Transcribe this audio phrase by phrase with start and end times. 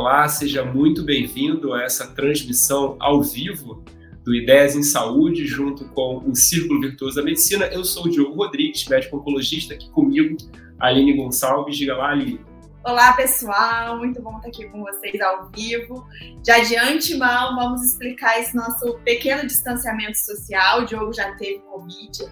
[0.00, 3.84] Olá, seja muito bem-vindo a essa transmissão ao vivo
[4.24, 7.66] do Ideias em Saúde, junto com o Círculo Virtuoso da Medicina.
[7.66, 10.38] Eu sou o Diogo Rodrigues, médico oncologista, aqui comigo,
[10.80, 11.76] Aline Gonçalves.
[11.76, 12.40] Diga lá, Aline.
[12.82, 16.02] Olá, pessoal, muito bom estar aqui com vocês ao vivo.
[16.46, 20.80] Já de antemão, vamos explicar esse nosso pequeno distanciamento social.
[20.80, 22.24] O Diogo já teve Covid.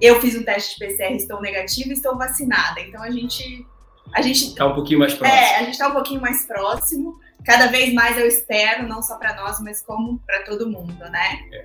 [0.00, 2.80] Eu fiz um teste de PCR, estou negativa e estou vacinada.
[2.80, 3.66] Então a gente.
[4.14, 5.40] A gente está um pouquinho mais próximo.
[5.40, 7.18] É, a gente está um pouquinho mais próximo.
[7.44, 11.40] Cada vez mais eu espero, não só para nós, mas como para todo mundo, né?
[11.50, 11.64] É.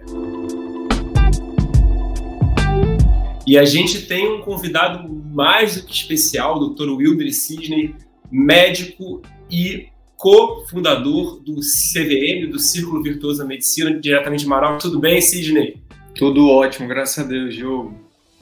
[3.45, 6.89] E a gente tem um convidado mais do que especial, o Dr.
[6.89, 7.93] Wilder Sidney,
[8.31, 14.81] médico e cofundador do CVM, do Círculo Virtuoso da Medicina, diretamente de Manaus.
[14.81, 15.81] Tudo bem, Sidney?
[16.15, 17.93] Tudo ótimo, graças a Deus, Diogo.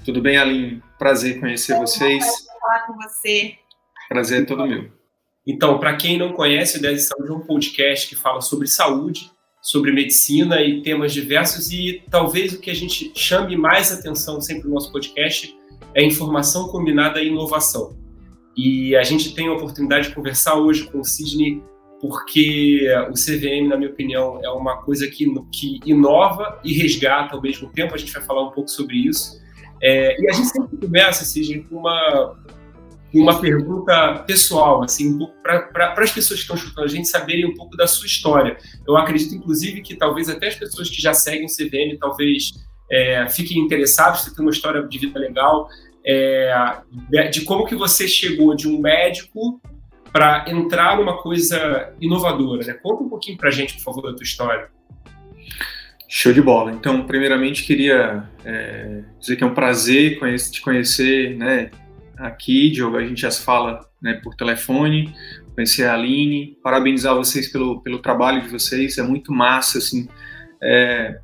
[0.06, 0.82] Tudo bem, Aline?
[0.98, 2.24] Prazer conhecer vocês.
[2.24, 3.65] Prazer falar com você.
[4.10, 4.92] Prazer é todo meu.
[5.48, 8.68] Então, para quem não conhece, o 10 de Saúde é um podcast que fala sobre
[8.68, 9.32] saúde,
[9.62, 14.68] sobre medicina e temas diversos e talvez o que a gente chame mais atenção sempre
[14.68, 15.56] no nosso podcast
[15.94, 17.98] é informação combinada e inovação.
[18.56, 21.62] E a gente tem a oportunidade de conversar hoje com o Sidney,
[22.00, 27.42] porque o CVM, na minha opinião, é uma coisa que, que inova e resgata ao
[27.42, 27.96] mesmo tempo.
[27.96, 29.42] A gente vai falar um pouco sobre isso.
[29.82, 32.38] É, e a gente sempre começa, Sidney, com uma,
[33.20, 37.54] uma pergunta pessoal, assim, um para as pessoas que estão escutando a gente saberem um
[37.54, 38.58] pouco da sua história.
[38.88, 42.52] Eu acredito, inclusive, que talvez até as pessoas que já seguem o CVM talvez
[42.92, 45.68] é, fiquem interessados, você tem uma história de vida legal
[46.06, 46.82] é,
[47.32, 49.60] de como que você chegou de um médico
[50.12, 52.66] para entrar numa coisa inovadora.
[52.66, 52.74] Né?
[52.74, 54.70] Conta um pouquinho para a gente, por favor, da tua história.
[56.08, 56.72] Show de bola.
[56.72, 60.20] Então, primeiramente, queria é, dizer que é um prazer
[60.52, 61.72] te conhecer né,
[62.18, 62.98] aqui, Diogo.
[62.98, 65.14] A gente já se fala né, por telefone,
[65.54, 70.08] conhecer a Aline, parabenizar vocês pelo, pelo trabalho de vocês, é muito massa, assim.
[70.62, 71.20] É,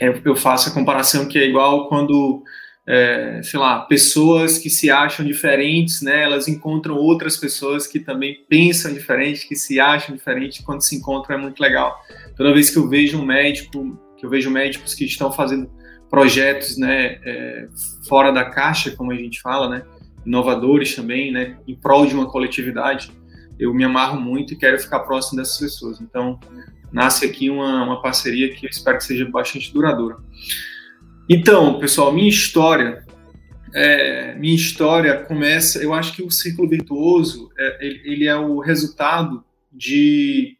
[0.00, 2.42] é, eu faço a comparação que é igual quando
[2.90, 6.22] é, sei lá, pessoas que se acham diferentes, né?
[6.22, 11.36] Elas encontram outras pessoas que também pensam diferente, que se acham diferente, quando se encontram
[11.36, 11.94] é muito legal.
[12.34, 15.70] Toda vez que eu vejo um médico, que eu vejo médicos que estão fazendo
[16.08, 17.68] projetos, né, é,
[18.08, 19.82] fora da caixa, como a gente fala, né,
[20.24, 23.10] inovadores também, né, em prol de uma coletividade,
[23.58, 26.00] eu me amarro muito e quero ficar próximo dessas pessoas.
[26.00, 26.38] Então,
[26.92, 30.18] nasce aqui uma, uma parceria que eu espero que seja bastante duradoura.
[31.28, 33.04] Então, pessoal, minha história,
[33.74, 35.82] é, minha história começa.
[35.82, 40.56] Eu acho que o círculo virtuoso é, ele, ele, é o resultado de.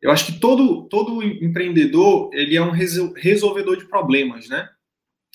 [0.00, 4.68] Eu acho que todo todo empreendedor ele é um resolvedor de problemas, né?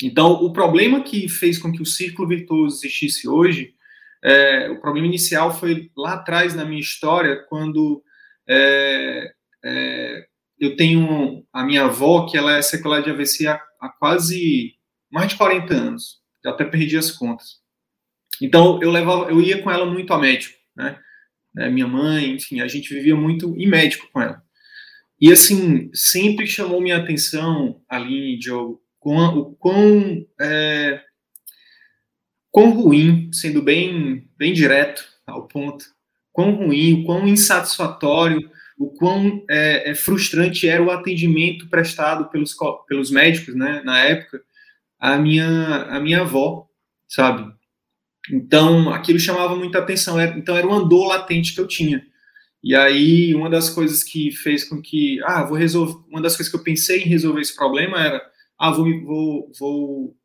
[0.02, 3.74] Então, o problema que fez com que o círculo virtuoso existisse hoje,
[4.24, 8.04] é, o problema inicial foi lá atrás na minha história, quando
[8.48, 9.34] é,
[9.64, 10.26] é,
[10.59, 14.76] eu tenho a minha avó, que ela é sequela de AVC há, há quase
[15.12, 16.22] mais de 40 anos.
[16.44, 17.62] Eu até perdi as contas.
[18.42, 21.00] Então, eu levava, eu ia com ela muito a médico, né?
[21.54, 21.70] né?
[21.70, 24.42] Minha mãe, enfim, a gente vivia muito em médico com ela.
[25.22, 31.02] E, assim, sempre chamou minha atenção, Aline, Diogo, o quão, é,
[32.52, 35.86] quão ruim, sendo bem, bem direto ao ponto,
[36.31, 42.56] quão ruim, o quão insatisfatório o quão é, é, frustrante era o atendimento prestado pelos,
[42.88, 44.42] pelos médicos, né, na época,
[45.00, 46.68] a minha, a minha avó,
[47.08, 47.52] sabe?
[48.31, 50.19] Então, aquilo chamava muita atenção.
[50.22, 52.06] Então, era uma dor latente que eu tinha.
[52.63, 56.50] E aí, uma das coisas que fez com que, ah, vou resolver, uma das coisas
[56.50, 58.22] que eu pensei em resolver esse problema era,
[58.58, 60.18] ah, vou, vou, vou,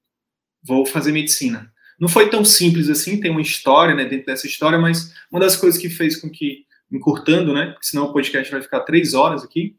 [0.62, 1.72] vou fazer medicina.
[1.98, 5.56] Não foi tão simples assim, tem uma história, né, dentro dessa história, mas uma das
[5.56, 7.66] coisas que fez com que encurtando, né?
[7.72, 9.76] Porque senão o podcast vai ficar três horas aqui.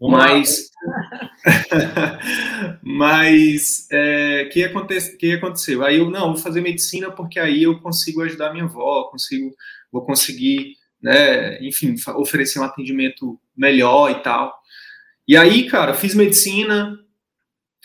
[0.00, 0.70] Mas,
[2.82, 5.82] mas é, que, aconte, que aconteceu?
[5.84, 9.54] Aí eu não vou fazer medicina porque aí eu consigo ajudar minha avó, consigo,
[9.90, 11.62] vou conseguir, né?
[11.64, 14.54] Enfim, oferecer um atendimento melhor e tal.
[15.26, 16.98] E aí, cara, fiz medicina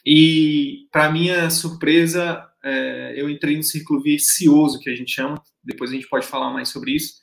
[0.05, 5.41] e, para minha surpresa, é, eu entrei no círculo vicioso que a gente chama.
[5.63, 7.21] Depois a gente pode falar mais sobre isso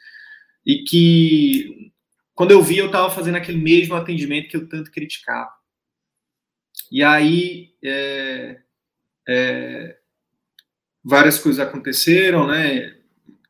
[0.69, 1.91] e que
[2.35, 5.51] quando eu vi eu estava fazendo aquele mesmo atendimento que eu tanto criticava.
[6.93, 8.59] E aí é,
[9.27, 9.97] é,
[11.03, 12.95] várias coisas aconteceram, né?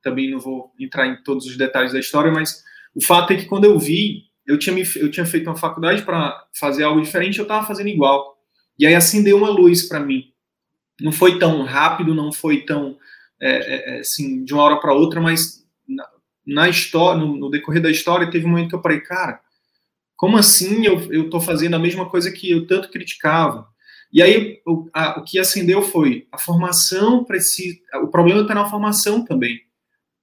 [0.00, 2.62] Também não vou entrar em todos os detalhes da história, mas
[2.94, 6.02] o fato é que quando eu vi, eu tinha, me, eu tinha feito uma faculdade
[6.02, 8.37] para fazer algo diferente, eu estava fazendo igual.
[8.78, 10.32] E aí acendeu uma luz para mim.
[11.00, 12.96] Não foi tão rápido, não foi tão
[13.40, 15.64] é, é, é assim de uma hora para outra, mas
[16.46, 19.40] na história, no, no, decorrer da história, teve um momento que eu parei, cara,
[20.16, 23.68] como assim eu estou fazendo a mesma coisa que eu tanto criticava?
[24.12, 27.78] E aí o, a, o que acendeu foi a formação precisa.
[28.02, 29.60] O problema está na formação também.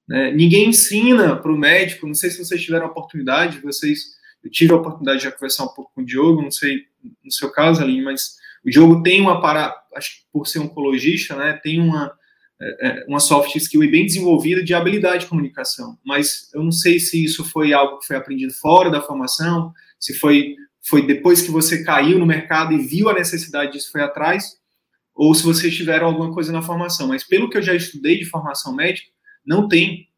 [0.08, 0.32] Né?
[0.32, 2.06] Ninguém ensina para o médico.
[2.06, 4.16] Não sei se vocês tiveram a oportunidade, vocês.
[4.42, 6.84] Eu tive a oportunidade de conversar um pouco com o Diogo, não sei
[7.24, 11.36] no seu caso, ali, mas o Diogo tem uma para, acho que por ser oncologista,
[11.36, 12.12] né, tem uma
[12.60, 15.98] é, é, uma soft skill bem desenvolvida de habilidade de comunicação.
[16.02, 20.14] Mas eu não sei se isso foi algo que foi aprendido fora da formação, se
[20.14, 20.56] foi
[20.88, 24.56] foi depois que você caiu no mercado e viu a necessidade disso foi atrás,
[25.12, 27.08] ou se vocês tiveram alguma coisa na formação.
[27.08, 29.10] Mas pelo que eu já estudei de formação médica,
[29.44, 30.08] não tem.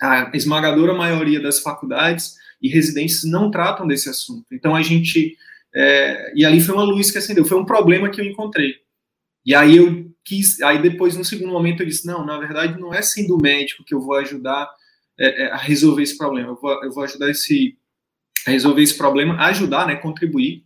[0.00, 4.46] A esmagadora maioria das faculdades e residências não tratam desse assunto.
[4.52, 5.36] Então a gente.
[5.74, 8.74] É, e ali foi uma luz que acendeu, foi um problema que eu encontrei.
[9.44, 10.60] E aí eu quis.
[10.62, 13.94] Aí depois, no segundo momento, eu disse: não, na verdade, não é sendo médico que
[13.94, 14.68] eu vou ajudar
[15.18, 16.50] é, é, a resolver esse problema.
[16.50, 17.76] Eu vou, eu vou ajudar esse
[18.46, 20.64] a resolver esse problema, ajudar, né, contribuir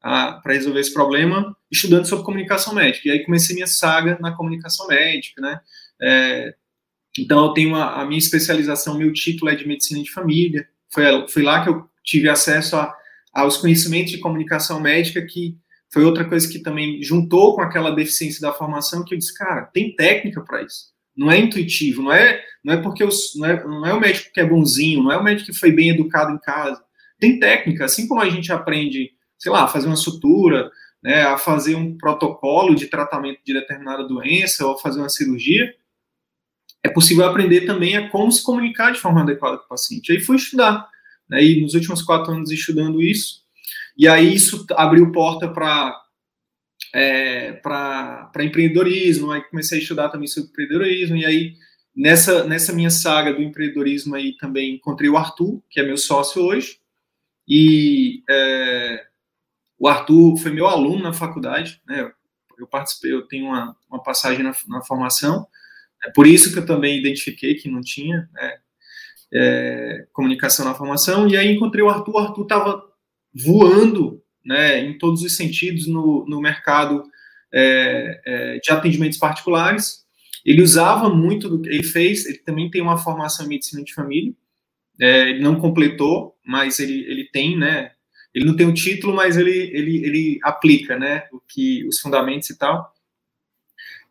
[0.00, 3.08] para resolver esse problema, estudando sobre comunicação médica.
[3.08, 5.60] E aí comecei minha saga na comunicação médica, né?
[6.00, 6.54] É,
[7.18, 10.68] então eu tenho a, a, minha especialização, meu título é de medicina de família.
[10.88, 12.94] Foi, foi lá que eu tive acesso a,
[13.40, 15.56] aos conhecimentos de comunicação médica, que
[15.92, 19.62] foi outra coisa que também juntou com aquela deficiência da formação, que eu disse, cara,
[19.62, 20.88] tem técnica para isso.
[21.16, 24.32] Não é intuitivo, não é, não é porque eu, não, é, não é o médico
[24.32, 26.80] que é bonzinho, não é o médico que foi bem educado em casa
[27.18, 30.70] tem técnica, assim como a gente aprende, sei lá, a fazer uma sutura,
[31.02, 35.74] né, a fazer um protocolo de tratamento de determinada doença ou fazer uma cirurgia,
[36.82, 40.12] é possível aprender também a como se comunicar de forma adequada com o paciente.
[40.12, 40.88] Aí fui estudar,
[41.28, 43.42] né, e nos últimos quatro anos estudando isso,
[43.96, 46.00] e aí isso abriu porta para
[46.94, 51.54] é, para empreendedorismo, aí comecei a estudar também sobre empreendedorismo, e aí
[51.94, 56.42] nessa, nessa minha saga do empreendedorismo aí também encontrei o Arthur, que é meu sócio
[56.42, 56.78] hoje,
[57.46, 59.06] e é,
[59.78, 62.10] o Arthur foi meu aluno na faculdade, né?
[62.58, 65.46] Eu participei, eu tenho uma, uma passagem na, na, formação,
[66.04, 68.58] é por isso que eu também identifiquei que não tinha né,
[69.32, 72.82] é, comunicação na formação, e aí encontrei o Arthur, o Arthur estava
[73.34, 77.04] voando né, em todos os sentidos no, no mercado
[77.52, 80.06] é, é, de atendimentos particulares.
[80.44, 83.92] Ele usava muito do que ele fez, ele também tem uma formação em medicina de
[83.92, 84.32] família,
[85.00, 87.92] é, ele não completou, mas ele, ele tem, né?
[88.34, 91.24] Ele não tem o um título, mas ele, ele, ele aplica, né?
[91.32, 92.92] O que, os fundamentos e tal.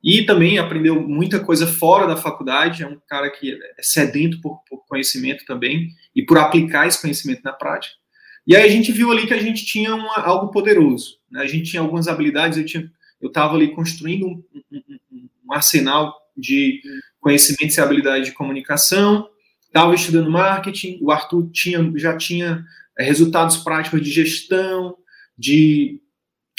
[0.04, 2.84] E também aprendeu muita coisa fora da faculdade.
[2.84, 7.42] É um cara que é sedento por, por conhecimento também e por aplicar esse conhecimento
[7.44, 7.96] na prática.
[8.46, 11.18] E aí a gente viu ali que a gente tinha uma, algo poderoso.
[11.30, 11.42] Né?
[11.42, 12.58] A gente tinha algumas habilidades.
[12.58, 12.90] Eu tinha,
[13.22, 16.82] eu estava ali construindo um, um, um arsenal de
[17.20, 19.28] conhecimentos e habilidades de comunicação
[19.78, 22.66] estava estudando marketing, o Arthur tinha, já tinha
[22.98, 24.96] é, resultados práticos de gestão,
[25.38, 26.02] de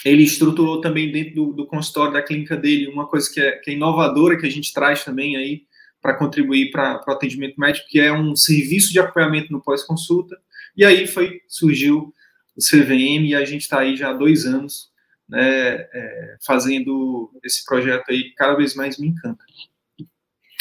[0.04, 3.70] ele estruturou também dentro do, do consultório da clínica dele uma coisa que é, que
[3.70, 5.62] é inovadora que a gente traz também aí
[6.00, 10.38] para contribuir para o atendimento médico, que é um serviço de acompanhamento no pós-consulta.
[10.76, 12.14] E aí foi surgiu
[12.56, 14.90] o CVM e a gente está aí já há dois anos
[15.28, 19.44] né, é, fazendo esse projeto aí que cada vez mais me encanta.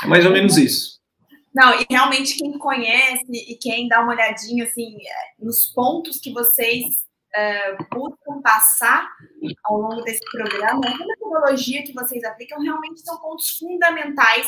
[0.04, 0.98] É mais ou menos isso.
[1.54, 6.32] Não, e realmente quem conhece e quem dá uma olhadinha assim é, nos pontos que
[6.32, 9.10] vocês uh, buscam passar
[9.66, 14.48] ao longo desse programa, a metodologia que vocês aplicam realmente são pontos fundamentais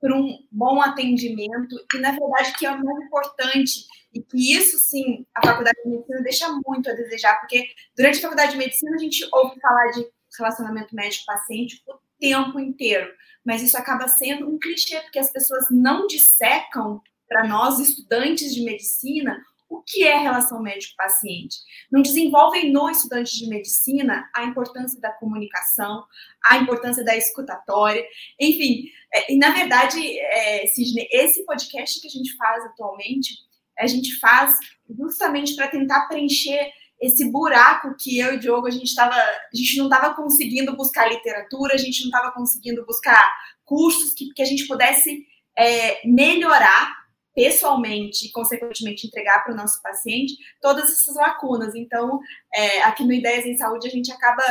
[0.00, 1.74] para um bom atendimento.
[1.94, 3.86] E, na verdade, que é o mais importante.
[4.12, 8.22] E que isso, sim, a faculdade de medicina deixa muito a desejar, porque durante a
[8.22, 10.06] faculdade de medicina a gente ouve falar de
[10.38, 13.12] relacionamento médico-paciente o tempo inteiro.
[13.44, 18.62] Mas isso acaba sendo um clichê, porque as pessoas não dissecam para nós, estudantes de
[18.62, 21.56] medicina, o que é relação médico-paciente.
[21.90, 26.04] Não desenvolvem no estudante de medicina a importância da comunicação,
[26.44, 28.04] a importância da escutatória,
[28.40, 28.84] enfim.
[29.12, 33.34] É, e, na verdade, é, Sidney, esse podcast que a gente faz atualmente,
[33.78, 34.56] a gente faz
[34.88, 36.70] justamente para tentar preencher
[37.00, 40.74] esse buraco que eu e o Diogo a gente estava, a gente não estava conseguindo
[40.74, 43.30] buscar literatura, a gente não estava conseguindo buscar
[43.64, 45.26] cursos que, que a gente pudesse
[45.58, 47.05] é, melhorar
[47.36, 51.74] pessoalmente e, consequentemente, entregar para o nosso paciente todas essas lacunas.
[51.74, 52.18] Então,
[52.54, 54.42] é, aqui no Ideias em Saúde, a gente acaba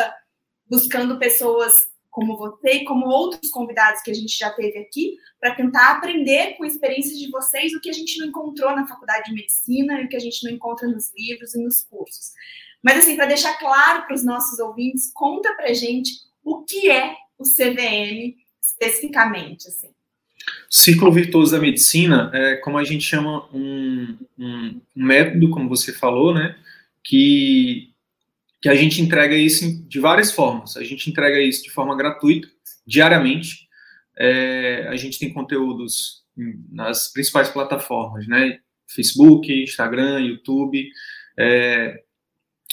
[0.69, 5.53] buscando pessoas como você e como outros convidados que a gente já teve aqui, para
[5.53, 9.33] tentar aprender com experiências de vocês o que a gente não encontrou na faculdade de
[9.33, 12.31] medicina e o que a gente não encontra nos livros e nos cursos.
[12.81, 16.11] Mas, assim, para deixar claro para os nossos ouvintes, conta para gente
[16.43, 19.94] o que é o CVM especificamente, assim.
[20.69, 25.93] Círculo virtuoso da medicina é como a gente chama um, um, um método, como você
[25.93, 26.55] falou, né,
[27.03, 27.89] que,
[28.61, 30.75] que a gente entrega isso de várias formas.
[30.75, 32.47] A gente entrega isso de forma gratuita,
[32.85, 33.67] diariamente.
[34.17, 36.23] É, a gente tem conteúdos
[36.69, 40.89] nas principais plataformas, né, Facebook, Instagram, YouTube,
[41.37, 42.03] é,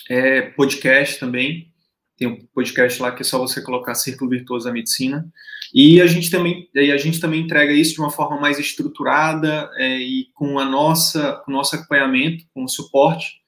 [0.08, 1.72] é, podcast também.
[2.16, 5.26] Tem um podcast lá que é só você colocar Círculo Virtuoso da Medicina.
[5.72, 9.98] E a gente também, a gente também entrega isso de uma forma mais estruturada é,
[9.98, 13.40] e com a nossa, com o nosso acompanhamento, com o suporte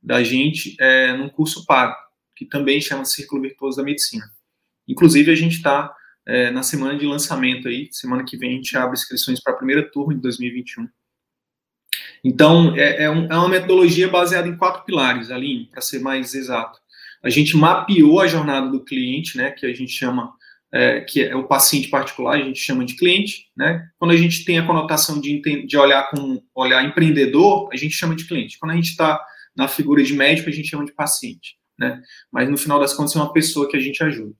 [0.00, 1.96] da gente é, num curso pago,
[2.36, 4.24] que também chama Círculo Virtuoso da Medicina.
[4.86, 5.92] Inclusive, a gente está
[6.26, 9.56] é, na semana de lançamento aí, semana que vem a gente abre inscrições para a
[9.56, 10.88] primeira turma de 2021.
[12.24, 16.34] Então, é, é, um, é uma metodologia baseada em quatro pilares, Aline, para ser mais
[16.34, 16.80] exato.
[17.22, 20.32] A gente mapeou a jornada do cliente, né, que a gente chama,
[20.72, 23.86] é, que é o paciente particular, a gente chama de cliente, né?
[23.98, 28.16] Quando a gente tem a conotação de, de olhar com olhar empreendedor, a gente chama
[28.16, 28.58] de cliente.
[28.58, 29.22] Quando a gente está
[29.56, 32.00] na figura de médico, a gente chama de paciente, né?
[32.32, 34.34] Mas no final das contas é uma pessoa que a gente ajuda.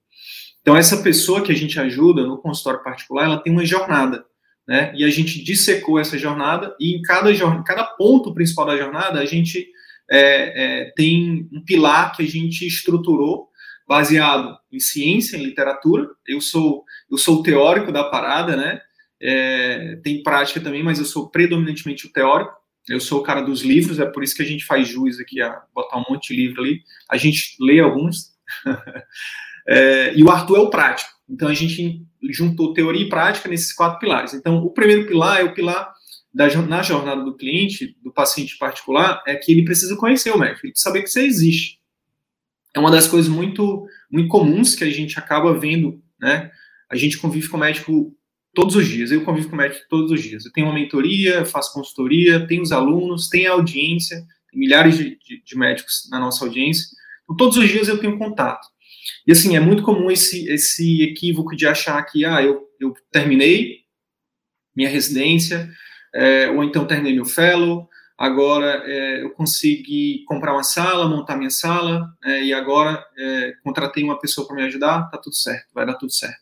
[0.63, 4.25] Então essa pessoa que a gente ajuda no consultório particular, ela tem uma jornada
[4.67, 4.93] né?
[4.97, 7.31] E a gente dissecou essa jornada e em cada,
[7.65, 9.69] cada ponto principal da jornada a gente
[10.11, 13.49] é, é, tem um pilar que a gente estruturou
[13.87, 16.09] baseado em ciência, em literatura.
[16.27, 18.81] Eu sou eu sou o teórico da parada, né?
[19.21, 22.53] É, tem prática também, mas eu sou predominantemente o teórico.
[22.89, 25.41] Eu sou o cara dos livros, é por isso que a gente faz jus aqui
[25.41, 26.83] a botar um monte de livro ali.
[27.09, 28.33] A gente lê alguns.
[29.69, 31.11] é, e o Arthur é o prático.
[31.29, 34.35] Então a gente juntou teoria e prática nesses quatro pilares.
[34.35, 35.93] Então, o primeiro pilar é o pilar
[36.33, 40.67] da, na jornada do cliente, do paciente particular, é que ele precisa conhecer o médico,
[40.67, 41.79] ele precisa saber que você existe.
[42.75, 46.51] É uma das coisas muito, muito comuns que a gente acaba vendo, né?
[46.91, 48.15] A gente convive com o médico
[48.55, 50.45] todos os dias, eu convivo com o médico todos os dias.
[50.45, 54.17] Eu tenho uma mentoria, faço consultoria, tenho os alunos, tenho a audiência,
[54.51, 56.87] tem milhares de, de, de médicos na nossa audiência.
[57.25, 58.67] Então, todos os dias eu tenho contato.
[59.27, 63.81] E assim, é muito comum esse, esse equívoco de achar que, ah, eu, eu terminei
[64.75, 65.71] minha residência,
[66.15, 67.89] é, ou então terminei meu fellow,
[68.23, 74.05] agora é, eu consegui comprar uma sala, montar minha sala, é, e agora é, contratei
[74.05, 76.39] uma pessoa para me ajudar, tá tudo certo, vai dar tudo certo.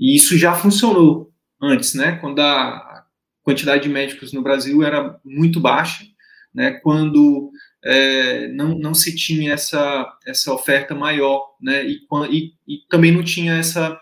[0.00, 1.32] E isso já funcionou
[1.62, 2.16] antes, né?
[2.16, 3.06] Quando a
[3.44, 6.04] quantidade de médicos no Brasil era muito baixa,
[6.52, 6.72] né?
[6.72, 7.52] Quando
[7.84, 11.86] é, não, não se tinha essa, essa oferta maior, né?
[11.86, 12.00] E,
[12.32, 13.96] e, e, também não tinha essa,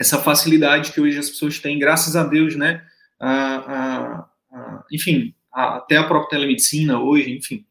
[0.00, 2.82] essa facilidade que hoje as pessoas têm, graças a Deus, né?
[3.20, 7.64] A, a, a, enfim, até a própria telemedicina hoje, enfim.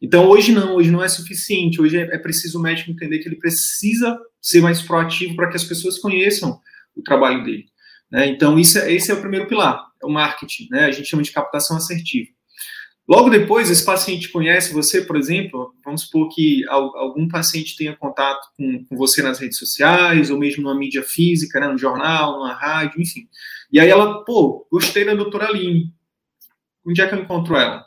[0.00, 3.28] Então, hoje não, hoje não é suficiente, hoje é, é preciso o médico entender que
[3.28, 6.60] ele precisa ser mais proativo para que as pessoas conheçam
[6.94, 7.64] o trabalho dele.
[8.10, 8.28] Né?
[8.28, 10.84] Então, isso é, esse é o primeiro pilar, é o marketing, né?
[10.84, 12.28] A gente chama de captação assertiva.
[13.06, 18.48] Logo depois, esse paciente conhece você, por exemplo, vamos supor que algum paciente tenha contato
[18.56, 22.54] com, com você nas redes sociais, ou mesmo numa mídia física, né, no jornal, numa
[22.54, 23.28] rádio, enfim.
[23.70, 25.92] E aí ela, pô, gostei da doutora Aline.
[26.86, 27.84] Onde é que eu encontro ela?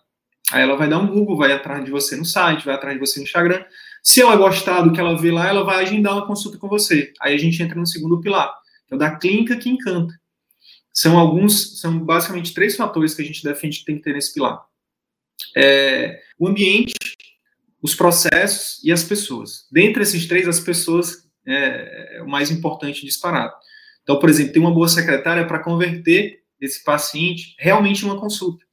[0.51, 3.00] Aí ela vai dar um Google, vai atrás de você no site, vai atrás de
[3.00, 3.63] você no Instagram.
[4.01, 7.12] Se ela gostar do que ela vê lá, ela vai agendar uma consulta com você.
[7.20, 8.54] Aí a gente entra no segundo pilar,
[8.88, 10.13] que é o da clínica que encanta.
[10.94, 14.34] São alguns, são basicamente três fatores que a gente defende que tem que ter nesse
[14.34, 14.66] pilar
[15.56, 16.94] é, o ambiente,
[17.82, 19.66] os processos e as pessoas.
[19.72, 23.54] Dentre esses três, as pessoas é, é o mais importante disparado.
[24.04, 28.66] Então, por exemplo, tem uma boa secretária para converter esse paciente realmente em uma consulta,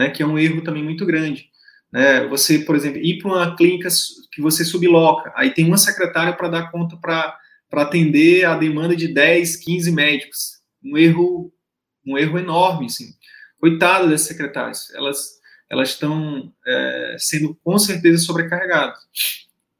[0.00, 1.50] né, que é um erro também muito grande.
[1.92, 2.26] Né?
[2.28, 3.88] Você, por exemplo, ir para uma clínica
[4.32, 7.36] que você subloca, aí tem uma secretária para dar conta para
[7.72, 10.60] atender a demanda de 10, 15 médicos.
[10.82, 11.52] Um erro,
[12.06, 13.12] um erro enorme, assim.
[13.58, 15.38] Coitada dessas secretárias, elas
[15.68, 18.98] elas estão é, sendo com certeza sobrecarregadas.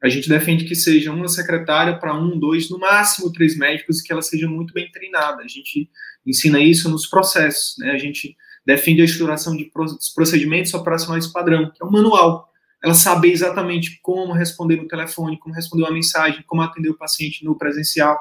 [0.01, 4.05] A gente defende que seja uma secretária para um, dois, no máximo três médicos e
[4.05, 5.43] que ela seja muito bem treinada.
[5.43, 5.91] A gente
[6.25, 7.91] ensina isso nos processos, né?
[7.91, 8.37] A gente
[8.67, 9.71] defende a estruturação de
[10.15, 12.49] procedimentos operacionais padrão, que é um manual.
[12.83, 17.45] Ela saber exatamente como responder no telefone, como responder uma mensagem, como atender o paciente
[17.45, 18.19] no presencial.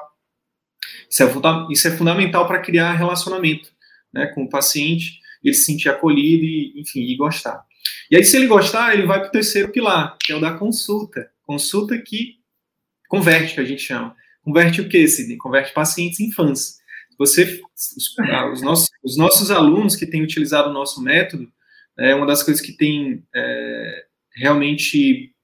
[1.08, 1.26] Isso é,
[1.70, 3.70] isso é fundamental para criar relacionamento
[4.12, 7.64] né, com o paciente ele se sentir acolhido e, enfim, e gostar.
[8.10, 10.52] E aí, se ele gostar, ele vai para o terceiro pilar, que é o da
[10.52, 11.30] consulta.
[11.42, 12.36] Consulta que
[13.08, 14.14] converte, que a gente chama.
[14.42, 15.36] Converte o quê, Sidney?
[15.36, 16.79] Converte pacientes em fãs.
[17.20, 21.52] Você, os, ah, os, nossos, os nossos alunos que têm utilizado o nosso método,
[21.98, 25.34] é uma das coisas que tem é, realmente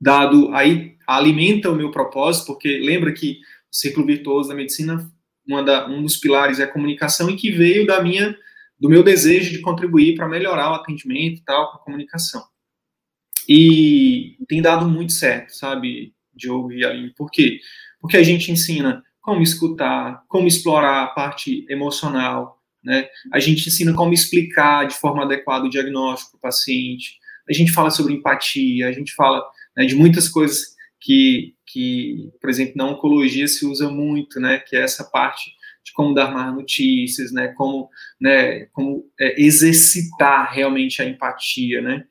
[0.00, 3.40] dado aí alimenta o meu propósito, porque lembra que
[3.72, 5.10] o ciclo virtuoso da medicina
[5.64, 8.38] da, um dos pilares é a comunicação e que veio da minha
[8.78, 12.44] do meu desejo de contribuir para melhorar o atendimento e tal com a comunicação.
[13.48, 17.10] E tem dado muito certo, sabe, Diogo e Aline?
[17.10, 17.58] Por quê?
[18.00, 23.08] Porque a gente ensina como escutar, como explorar a parte emocional, né?
[23.32, 27.18] A gente ensina como explicar de forma adequada o diagnóstico para o paciente.
[27.50, 29.44] A gente fala sobre empatia, a gente fala
[29.76, 34.60] né, de muitas coisas que, que, por exemplo, na oncologia se usa muito, né?
[34.60, 35.50] Que é essa parte
[35.84, 37.48] de como dar mais notícias, né?
[37.48, 37.90] Como,
[38.20, 38.66] né?
[38.66, 42.04] Como é, exercitar realmente a empatia, né?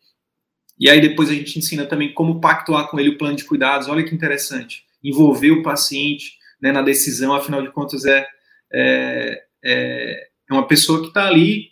[0.77, 3.88] E aí depois a gente ensina também como pactuar com ele o plano de cuidados.
[3.88, 7.33] Olha que interessante, envolver o paciente né, na decisão.
[7.33, 8.25] Afinal de contas é,
[8.71, 11.71] é, é é uma pessoa que está ali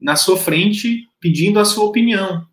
[0.00, 2.46] na sua frente pedindo a sua opinião.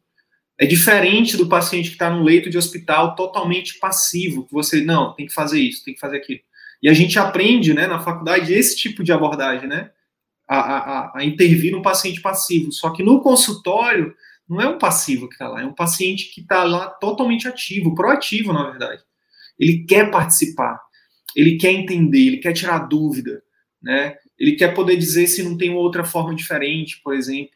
[0.58, 5.14] É diferente do paciente que está no leito de hospital totalmente passivo, que você, não,
[5.14, 6.40] tem que fazer isso, tem que fazer aquilo.
[6.82, 9.90] E a gente aprende, né, na faculdade, esse tipo de abordagem, né,
[10.48, 12.72] a, a, a intervir no paciente passivo.
[12.72, 14.14] Só que no consultório,
[14.48, 17.96] não é um passivo que está lá, é um paciente que está lá totalmente ativo,
[17.96, 19.02] proativo, na verdade.
[19.60, 20.80] Ele quer participar,
[21.36, 23.44] ele quer entender, ele quer tirar dúvida,
[23.82, 24.16] né?
[24.38, 27.56] Ele quer poder dizer se não tem outra forma diferente, por exemplo.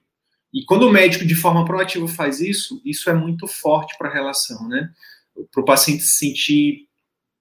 [0.54, 4.14] E quando o médico, de forma proativa, faz isso, isso é muito forte para a
[4.14, 4.90] relação, né?
[5.52, 6.88] Para o paciente se sentir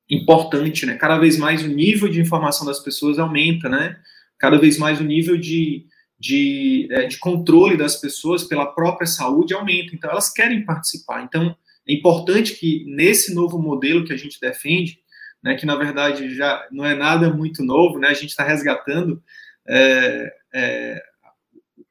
[0.09, 0.95] importante, né?
[0.95, 3.99] Cada vez mais o nível de informação das pessoas aumenta, né?
[4.39, 5.87] Cada vez mais o nível de,
[6.19, 9.95] de, é, de controle das pessoas pela própria saúde aumenta.
[9.95, 11.25] Então, elas querem participar.
[11.25, 15.01] Então, é importante que nesse novo modelo que a gente defende,
[15.43, 19.23] né, que na verdade já não é nada muito novo, né, a gente está resgatando
[19.67, 21.03] é, é,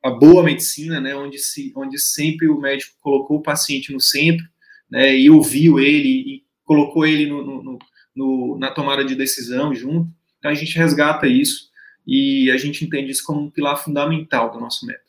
[0.03, 4.45] a boa medicina, né, onde, se, onde sempre o médico colocou o paciente no centro
[4.89, 7.79] né, e ouviu ele e colocou ele no, no,
[8.15, 10.09] no, na tomada de decisão junto.
[10.39, 11.69] Então a gente resgata isso
[12.05, 15.05] e a gente entende isso como um pilar fundamental do nosso método.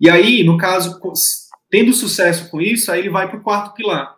[0.00, 0.98] E aí, no caso,
[1.68, 4.16] tendo sucesso com isso, aí ele vai para o quarto pilar,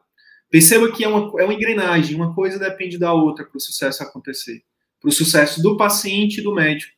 [0.52, 4.02] Perceba que é uma, é uma engrenagem, uma coisa depende da outra para o sucesso
[4.02, 4.62] acontecer.
[5.00, 6.92] Para o sucesso do paciente e do médico.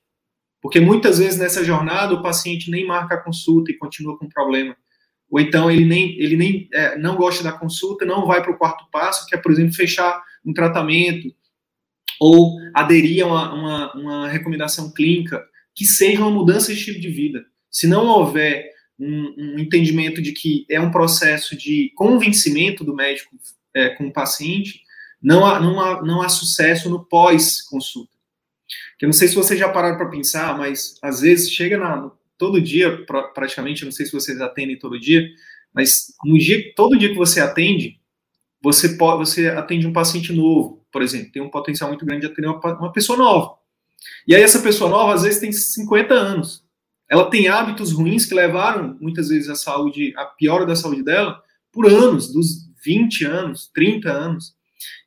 [0.60, 4.76] Porque muitas vezes nessa jornada o paciente nem marca a consulta e continua com problema.
[5.30, 8.58] Ou então ele nem, ele nem é, não gosta da consulta, não vai para o
[8.58, 11.32] quarto passo, que é, por exemplo, fechar um tratamento
[12.18, 15.40] ou aderir a uma, uma, uma recomendação clínica,
[15.72, 17.44] que seja uma mudança de estilo de vida.
[17.70, 23.36] Se não houver um, um, entendimento de que é um processo de convencimento do médico
[23.74, 24.82] é, com o paciente,
[25.22, 28.12] não há, não há, não há sucesso no pós-consulta.
[29.00, 32.60] Eu não sei se vocês já pararam para pensar, mas às vezes chega na, todo
[32.60, 33.04] dia,
[33.34, 35.28] praticamente, não sei se vocês atendem todo dia,
[35.72, 38.00] mas no dia, todo dia que você atende,
[38.62, 42.32] você pode, você atende um paciente novo, por exemplo, tem um potencial muito grande de
[42.32, 43.56] atender uma, uma pessoa nova.
[44.26, 46.63] E aí essa pessoa nova às vezes tem 50 anos
[47.14, 51.40] ela tem hábitos ruins que levaram muitas vezes a saúde, a piora da saúde dela
[51.70, 54.56] por anos, dos 20 anos, 30 anos.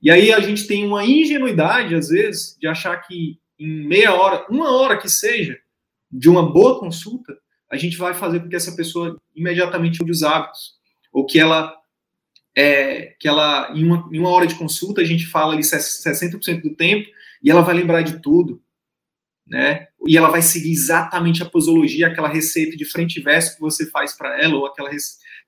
[0.01, 4.45] E aí a gente tem uma ingenuidade, às vezes, de achar que em meia hora,
[4.49, 5.59] uma hora que seja,
[6.09, 7.37] de uma boa consulta,
[7.69, 10.75] a gente vai fazer com que essa pessoa imediatamente mude os hábitos.
[11.11, 11.75] Ou que ela,
[12.55, 16.61] é, que ela em, uma, em uma hora de consulta, a gente fala ali 60%
[16.61, 17.09] do tempo,
[17.43, 18.63] e ela vai lembrar de tudo
[19.47, 19.86] né?
[20.07, 23.89] E ela vai seguir exatamente a posologia, aquela receita de frente e verso que você
[23.89, 24.89] faz para ela, ou aquela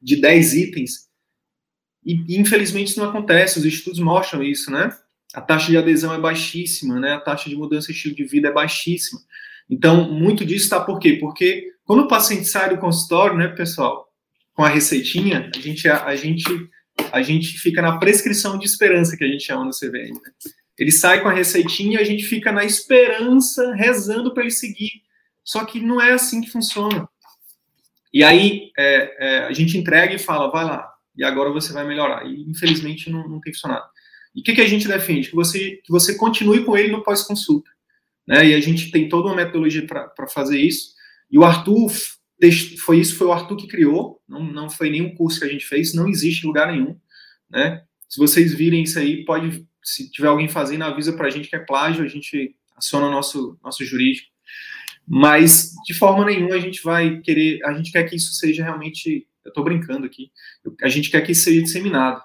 [0.01, 1.09] de 10 itens.
[2.05, 4.95] E, infelizmente isso não acontece, os estudos mostram isso, né?
[5.33, 7.13] A taxa de adesão é baixíssima, né?
[7.13, 9.19] A taxa de mudança de estilo de vida é baixíssima.
[9.69, 11.13] Então, muito disso está por quê?
[11.13, 14.07] Porque quando o paciente sai do consultório, né, pessoal,
[14.53, 16.43] com a receitinha, a gente, a, a gente,
[17.11, 20.13] a gente fica na prescrição de esperança, que a gente chama no CVM.
[20.13, 20.31] Né?
[20.79, 25.03] Ele sai com a receitinha e a gente fica na esperança, rezando para ele seguir.
[25.43, 27.05] Só que não é assim que funciona.
[28.13, 31.85] E aí é, é, a gente entrega e fala, vai lá, e agora você vai
[31.85, 32.25] melhorar.
[32.25, 33.85] E infelizmente não, não tem funcionado.
[34.33, 35.29] E o que, que a gente defende?
[35.29, 37.69] Que você, que você continue com ele no pós-consulta.
[38.25, 38.47] Né?
[38.47, 40.93] E a gente tem toda uma metodologia para fazer isso.
[41.29, 41.91] E o Arthur,
[42.85, 45.65] foi isso, foi o Arthur que criou, não, não foi nenhum curso que a gente
[45.65, 46.97] fez, não existe lugar nenhum.
[47.49, 47.83] Né?
[48.07, 51.55] Se vocês virem isso aí, pode se tiver alguém fazendo, avisa para a gente que
[51.55, 54.27] é plágio, a gente aciona nosso, nosso jurídico.
[55.07, 59.27] Mas, de forma nenhuma, a gente vai querer, a gente quer que isso seja realmente,
[59.43, 60.31] eu estou brincando aqui,
[60.83, 62.21] a gente quer que isso seja disseminado,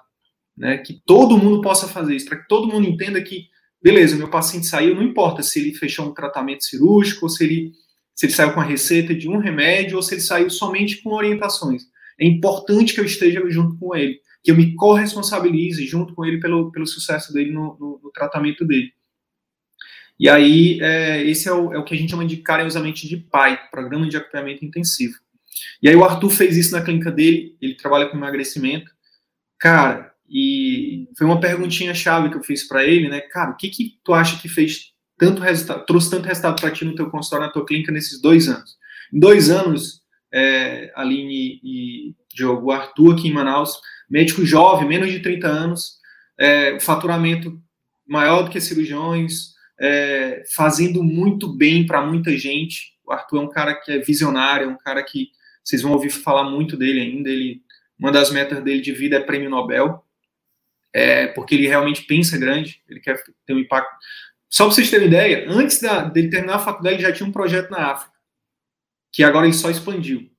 [0.55, 0.77] né?
[0.77, 3.47] que todo mundo possa fazer isso, para que todo mundo entenda que,
[3.81, 7.71] beleza, meu paciente saiu, não importa se ele fechou um tratamento cirúrgico, ou se ele,
[8.13, 11.09] se ele saiu com a receita de um remédio, ou se ele saiu somente com
[11.11, 11.83] orientações.
[12.19, 16.39] É importante que eu esteja junto com ele que eu me corresponsabilize junto com ele
[16.39, 18.93] pelo, pelo sucesso dele no, no, no tratamento dele.
[20.19, 23.17] E aí, é, esse é o, é o, que a gente chama de carinhosamente de
[23.17, 25.15] PAI, Programa de Acompanhamento Intensivo.
[25.81, 28.91] E aí o Arthur fez isso na clínica dele, ele trabalha com emagrecimento.
[29.59, 33.21] Cara, e foi uma perguntinha chave que eu fiz para ele, né?
[33.21, 36.85] Cara, o que que tu acha que fez tanto resultado, trouxe tanto resultado para ti
[36.85, 38.77] no teu consultório, na tua clínica nesses dois anos?
[39.11, 43.79] Em dois anos, é, Aline e Diogo, o Arthur aqui em Manaus,
[44.09, 45.99] médico jovem, menos de 30 anos,
[46.37, 47.59] é, faturamento
[48.07, 52.93] maior do que cirurgiões, é, fazendo muito bem para muita gente.
[53.05, 55.29] O Arthur é um cara que é visionário, é um cara que
[55.63, 57.29] vocês vão ouvir falar muito dele ainda.
[57.29, 57.61] Ele,
[57.97, 60.03] uma das metas dele de vida é prêmio Nobel,
[60.93, 63.93] é, porque ele realmente pensa grande, ele quer ter um impacto.
[64.49, 67.31] Só para vocês terem ideia, antes da, dele terminar a faculdade, ele já tinha um
[67.31, 68.13] projeto na África,
[69.11, 70.29] que agora ele só expandiu.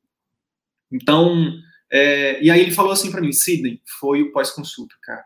[0.90, 1.52] Então,
[1.96, 5.24] é, e aí ele falou assim para mim, Sidney, foi o pós-consulta, cara.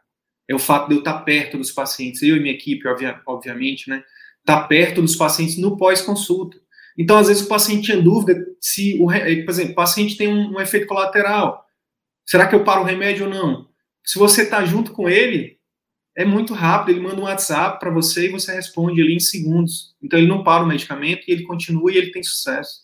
[0.48, 2.86] É o fato de eu estar perto dos pacientes, eu e minha equipe,
[3.26, 4.04] obviamente, né?
[4.38, 6.56] Estar perto dos pacientes no pós-consulta.
[6.96, 10.54] Então, às vezes, o paciente tinha dúvida se, o, por exemplo, o paciente tem um,
[10.54, 11.66] um efeito colateral.
[12.24, 13.68] Será que eu paro o remédio ou não?
[14.04, 15.58] Se você está junto com ele,
[16.16, 16.90] é muito rápido.
[16.90, 19.96] Ele manda um WhatsApp para você e você responde ali em segundos.
[20.00, 22.82] Então, ele não para o medicamento e ele continua e ele tem sucesso.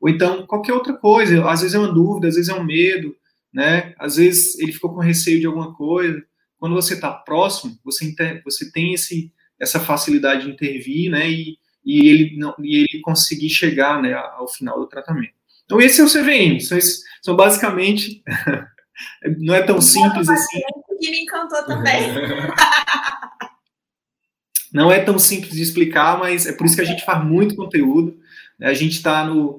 [0.00, 1.48] Ou então, qualquer outra coisa.
[1.48, 3.14] Às vezes é uma dúvida, às vezes é um medo,
[3.58, 3.92] né?
[3.98, 6.22] Às vezes ele ficou com receio de alguma coisa.
[6.60, 8.40] Quando você está próximo, você, inter...
[8.44, 11.28] você tem esse, essa facilidade de intervir, né?
[11.28, 15.32] E, e, ele, não, e ele conseguir chegar né, ao final do tratamento.
[15.64, 16.60] Então, esse é o CVM.
[16.60, 16.78] São,
[17.20, 18.22] são basicamente.
[19.40, 20.60] não é tão simples assim.
[21.00, 22.02] Que me encantou também.
[24.72, 27.56] não é tão simples de explicar, mas é por isso que a gente faz muito
[27.56, 28.16] conteúdo.
[28.56, 28.68] Né?
[28.68, 29.58] A gente está no,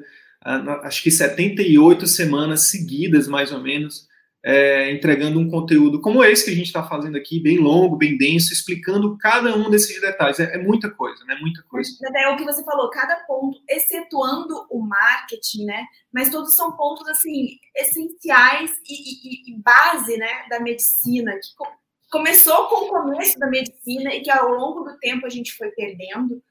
[0.83, 4.07] acho que 78 semanas seguidas, mais ou menos,
[4.43, 8.17] é, entregando um conteúdo como esse que a gente está fazendo aqui, bem longo, bem
[8.17, 10.39] denso, explicando cada um desses detalhes.
[10.39, 11.37] É, é, muita coisa, né?
[11.41, 11.91] Muita coisa.
[12.15, 15.85] É o que você falou, cada ponto, excetuando o marketing, né?
[16.11, 22.67] Mas todos são pontos, assim, essenciais e, e, e base, né, da medicina, que começou
[22.67, 26.41] com o começo da medicina e que ao longo do tempo a gente foi perdendo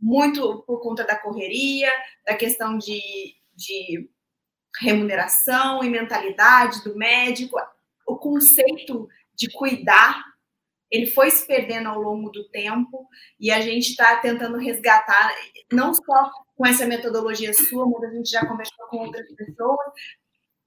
[0.00, 1.90] muito por conta da correria,
[2.24, 3.00] da questão de,
[3.54, 4.08] de
[4.80, 7.56] remuneração e mentalidade do médico.
[8.06, 10.22] O conceito de cuidar,
[10.90, 13.08] ele foi se perdendo ao longo do tempo
[13.40, 15.34] e a gente está tentando resgatar,
[15.72, 19.92] não só com essa metodologia sua, mas a gente já conversou com outras pessoas,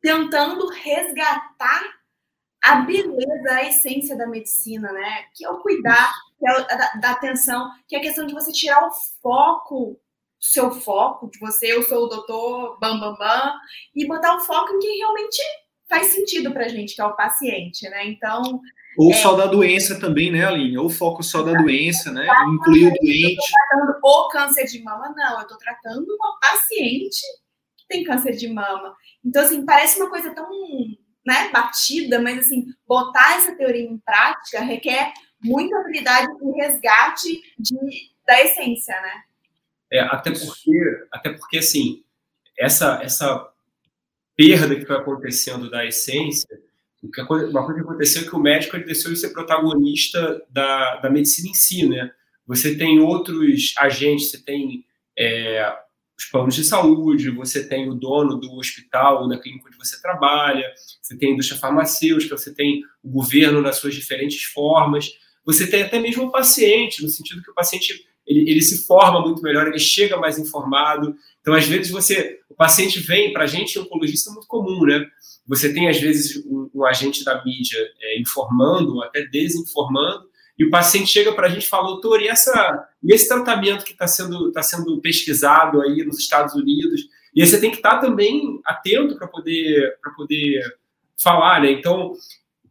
[0.02, 1.99] tentando resgatar
[2.64, 5.24] a beleza, a essência da medicina, né?
[5.34, 8.52] Que é o cuidar, que é da, da atenção, que é a questão de você
[8.52, 8.92] tirar o
[9.22, 10.00] foco,
[10.40, 13.54] seu foco, de você, eu sou o doutor, bam, bam, bam,
[13.96, 15.42] e botar o foco em quem realmente
[15.90, 18.08] faz sentido pra gente, que é o paciente, né?
[18.08, 18.62] Então.
[18.98, 20.78] Ou é, só da doença também, né, Aline?
[20.78, 22.28] Ou foco só da doença, né?
[22.54, 23.38] Incluir o doente.
[23.38, 25.42] Eu tratando o câncer de mama, não.
[25.42, 27.22] Eu tô tratando uma paciente
[27.78, 28.96] que tem câncer de mama.
[29.26, 30.48] Então, assim, parece uma coisa tão
[31.30, 38.12] né, batida, mas assim, botar essa teoria em prática requer muita habilidade e resgate de,
[38.26, 39.24] da essência, né?
[39.92, 42.04] É, até porque, até porque assim,
[42.58, 43.48] essa, essa
[44.36, 46.60] perda que foi acontecendo da essência,
[47.02, 51.10] uma coisa que aconteceu é que o médico ele deixou de ser protagonista da, da
[51.12, 52.12] medicina em si, né?
[52.48, 54.84] Você tem outros agentes, você tem
[55.18, 55.78] é,
[56.20, 60.02] os planos de saúde, você tem o dono do hospital ou da clínica onde você
[60.02, 60.66] trabalha,
[61.02, 65.10] você tem a indústria farmacêutica, você tem o governo nas suas diferentes formas,
[65.46, 69.22] você tem até mesmo o paciente, no sentido que o paciente ele, ele se forma
[69.22, 71.16] muito melhor, ele chega mais informado.
[71.42, 75.04] Então, às vezes, você, o paciente vem, para a gente, oncologista é muito comum, né?
[75.48, 80.29] Você tem, às vezes, um, um agente da mídia é, informando, até desinformando,
[80.60, 83.86] e o paciente chega para a gente e fala, doutor, e, essa, e esse tratamento
[83.86, 87.08] que está sendo, tá sendo pesquisado aí nos Estados Unidos?
[87.34, 90.62] E aí você tem que estar tá também atento para poder, poder
[91.18, 91.72] falar, né?
[91.72, 92.12] Então,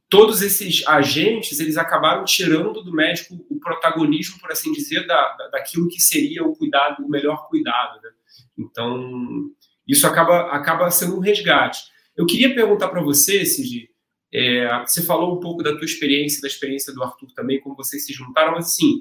[0.06, 5.48] todos esses agentes, eles acabaram tirando do médico o protagonismo, por assim dizer, da, da
[5.48, 8.10] daquilo que seria o cuidado, o melhor cuidado, né?
[8.58, 9.50] Então,
[9.86, 11.80] isso acaba, acaba sendo um resgate.
[12.14, 13.88] Eu queria perguntar para você, Cid,
[14.32, 18.04] é, você falou um pouco da tua experiência, da experiência do Arthur também, como vocês
[18.04, 19.00] se juntaram, mas assim,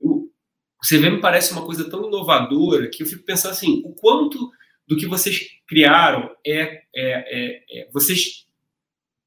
[0.00, 0.28] o,
[0.90, 4.50] vê me parece uma coisa tão inovadora que eu fico pensando assim, o quanto
[4.86, 8.46] do que vocês criaram é, é, é, é vocês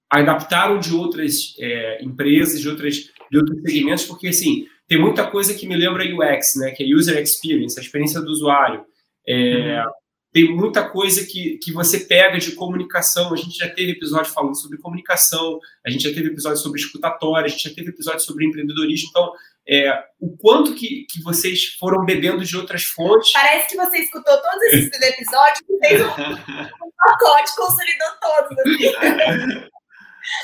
[0.09, 2.95] adaptaram de outras é, empresas, de, outras,
[3.31, 6.95] de outros segmentos, porque assim, tem muita coisa que me lembra UX, né, que é
[6.95, 8.83] User Experience, a experiência do usuário.
[9.27, 9.91] É, uhum.
[10.31, 13.33] Tem muita coisa que, que você pega de comunicação.
[13.33, 17.45] A gente já teve episódio falando sobre comunicação, a gente já teve episódio sobre escutatória,
[17.45, 19.09] a gente já teve episódio sobre empreendedorismo.
[19.09, 19.33] Então,
[19.67, 23.31] é, o quanto que, que vocês foram bebendo de outras fontes.
[23.33, 28.59] Parece que você escutou todos esses episódios e fez um, um pacote, consolidou todos.
[28.59, 29.69] Assim.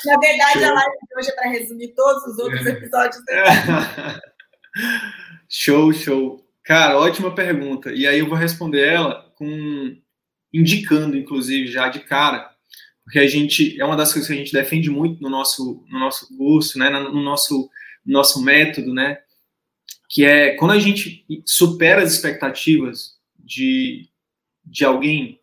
[0.06, 0.70] Na verdade, Show.
[0.70, 3.22] a live de hoje é para resumir todos os outros episódios.
[5.48, 6.44] show, show.
[6.64, 7.92] Cara, ótima pergunta.
[7.92, 9.98] E aí eu vou responder ela com
[10.54, 12.50] indicando, inclusive, já de cara,
[13.04, 16.00] porque a gente é uma das coisas que a gente defende muito no nosso no
[16.00, 17.70] nosso curso, né, no nosso
[18.06, 19.20] nosso método, né,
[20.10, 24.08] que é quando a gente supera as expectativas de,
[24.66, 25.40] de alguém,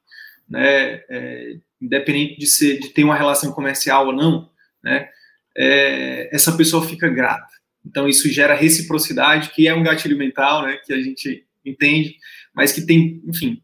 [0.48, 4.50] né, é, independente de ser de ter uma relação comercial ou não,
[4.82, 5.08] né,
[5.56, 7.52] é, essa pessoa fica grata.
[7.84, 12.16] Então, isso gera reciprocidade, que é um gatilho mental, né, que a gente entende,
[12.54, 13.62] mas que tem, enfim.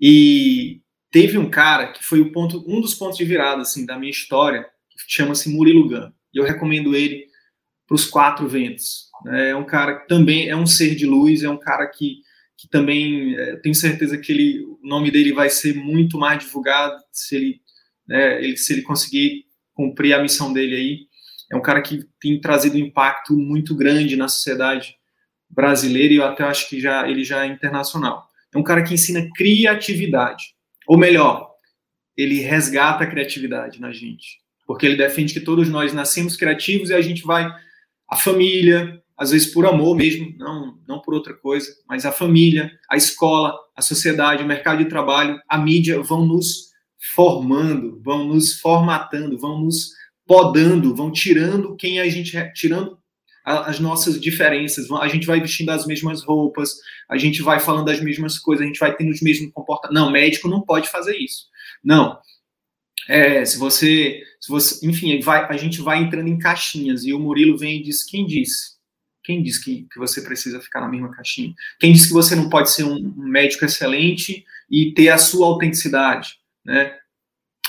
[0.00, 3.98] E teve um cara que foi o ponto, um dos pontos de virada, assim, da
[3.98, 6.10] minha história, que chama-se Murilo Gun.
[6.34, 7.26] E eu recomendo ele
[7.86, 9.10] para os quatro ventos.
[9.24, 9.50] Né?
[9.50, 12.20] É um cara que também é um ser de luz, é um cara que,
[12.58, 16.96] que também é, tenho certeza que ele, o nome dele vai ser muito mais divulgado
[17.12, 17.60] se ele,
[18.06, 21.06] né, ele, se ele conseguir cumprir a missão dele aí
[21.50, 24.95] é um cara que tem trazido um impacto muito grande na sociedade
[25.48, 28.26] brasileira e eu até acho que já ele já é internacional.
[28.54, 30.54] É um cara que ensina criatividade,
[30.86, 31.50] ou melhor,
[32.16, 36.94] ele resgata a criatividade na gente, porque ele defende que todos nós nascemos criativos e
[36.94, 37.50] a gente vai
[38.08, 42.70] a família, às vezes por amor mesmo, não não por outra coisa, mas a família,
[42.90, 46.66] a escola, a sociedade, o mercado de trabalho, a mídia vão nos
[47.14, 49.90] formando, vão nos formatando, vão nos
[50.26, 52.98] podando, vão tirando quem a gente é, tirando
[53.46, 54.90] as nossas diferenças.
[54.90, 56.74] A gente vai vestindo as mesmas roupas,
[57.08, 60.02] a gente vai falando as mesmas coisas, a gente vai tendo os mesmos comportamentos.
[60.02, 61.46] Não, médico não pode fazer isso.
[61.82, 62.18] Não.
[63.08, 67.20] É, se você, se você, enfim, vai, a gente vai entrando em caixinhas e o
[67.20, 68.74] Murilo vem e diz: quem disse?
[69.22, 71.54] Quem disse que, que você precisa ficar na mesma caixinha?
[71.78, 76.38] Quem disse que você não pode ser um médico excelente e ter a sua autenticidade,
[76.64, 76.96] né?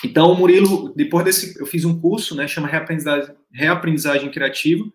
[0.04, 4.86] Então, o Murilo, depois desse, eu fiz um curso, né, chama Reaprendizagem, Reaprendizagem Criativa,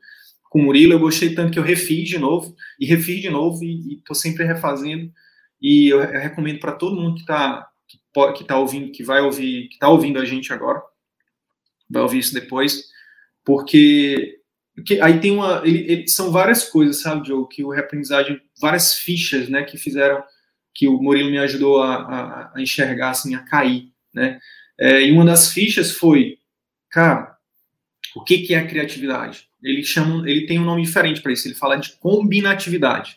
[0.52, 3.64] com o Murilo, eu gostei tanto que eu refiz de novo, e refiz de novo,
[3.64, 5.10] e estou sempre refazendo,
[5.58, 7.98] e eu, eu recomendo para todo mundo que está que,
[8.36, 10.82] que tá ouvindo, que vai ouvir, que está ouvindo a gente agora,
[11.88, 12.84] vai ouvir isso depois,
[13.42, 14.40] porque,
[14.74, 18.96] porque aí tem uma, ele, ele, são várias coisas, sabe, Joe, que o Reaprendizagem, várias
[18.96, 20.22] fichas, né, que fizeram,
[20.74, 24.38] que o Murilo me ajudou a, a, a enxergar, assim, a cair, né,
[24.78, 26.36] é, e uma das fichas foi,
[26.90, 27.38] cara,
[28.14, 29.50] o que, que é criatividade?
[29.62, 31.46] Ele chama, ele tem um nome diferente para isso.
[31.46, 33.16] Ele fala de combinatividade.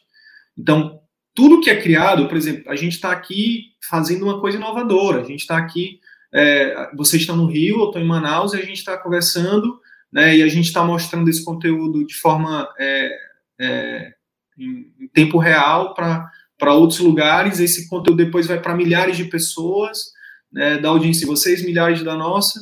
[0.58, 1.00] Então,
[1.34, 5.22] tudo que é criado, por exemplo, a gente está aqui fazendo uma coisa inovadora.
[5.22, 6.00] A gente está aqui,
[6.34, 9.80] é, vocês estão no Rio, eu estou em Manaus e a gente está conversando,
[10.12, 10.38] né?
[10.38, 13.18] E a gente está mostrando esse conteúdo de forma é,
[13.60, 14.14] é,
[14.58, 17.60] em, em tempo real para outros lugares.
[17.60, 20.14] Esse conteúdo depois vai para milhares de pessoas
[20.52, 22.62] né, da audiência de vocês, milhares da nossa.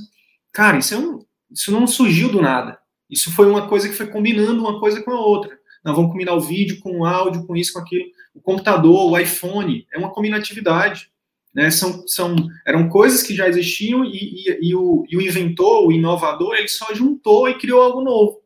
[0.52, 2.80] Cara, isso, é um, isso não surgiu do nada.
[3.14, 5.56] Isso foi uma coisa que foi combinando uma coisa com a outra.
[5.86, 8.06] Nós vamos combinar o vídeo com o áudio, com isso, com aquilo.
[8.34, 11.10] O computador, o iPhone, é uma combinatividade.
[11.54, 11.70] Né?
[11.70, 15.92] São, são, eram coisas que já existiam e, e, e, o, e o inventor, o
[15.92, 18.42] inovador, ele só juntou e criou algo novo.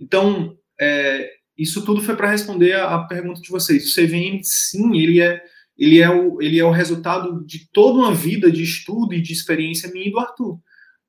[0.00, 3.84] Então, é, isso tudo foi para responder a, pergunta de vocês.
[3.84, 5.42] O CVM, sim, ele é
[5.78, 9.34] ele é o, ele é o resultado de toda uma vida de estudo e de
[9.34, 10.58] experiência minha e do Arthur.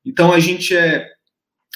[0.03, 1.07] Então a gente é,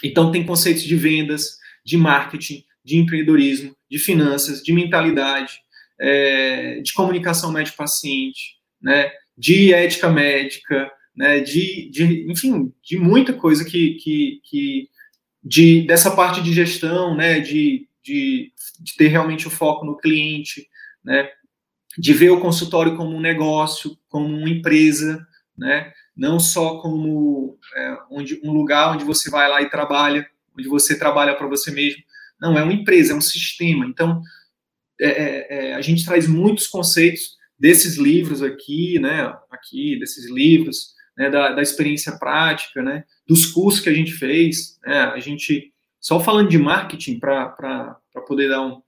[0.04, 5.60] então tem conceitos de vendas, de marketing, de empreendedorismo, de finanças, de mentalidade,
[6.00, 13.64] é, de comunicação médico-paciente, né, de ética médica, né, de, de, enfim, de muita coisa
[13.64, 14.90] que, que, que
[15.44, 20.68] de, dessa parte de gestão, né, de, de, de ter realmente o foco no cliente,
[21.04, 21.30] né,
[21.98, 25.26] de ver o consultório como um negócio, como uma empresa,
[25.62, 25.94] né?
[26.16, 30.98] não só como é, onde, um lugar onde você vai lá e trabalha, onde você
[30.98, 32.02] trabalha para você mesmo.
[32.40, 33.86] Não, é uma empresa, é um sistema.
[33.86, 34.22] Então,
[35.00, 40.94] é, é, é, a gente traz muitos conceitos desses livros aqui, né, aqui, desses livros,
[41.18, 45.72] né, da, da experiência prática, né, dos cursos que a gente fez, né, a gente,
[46.00, 47.98] só falando de marketing, para
[48.28, 48.82] poder dar um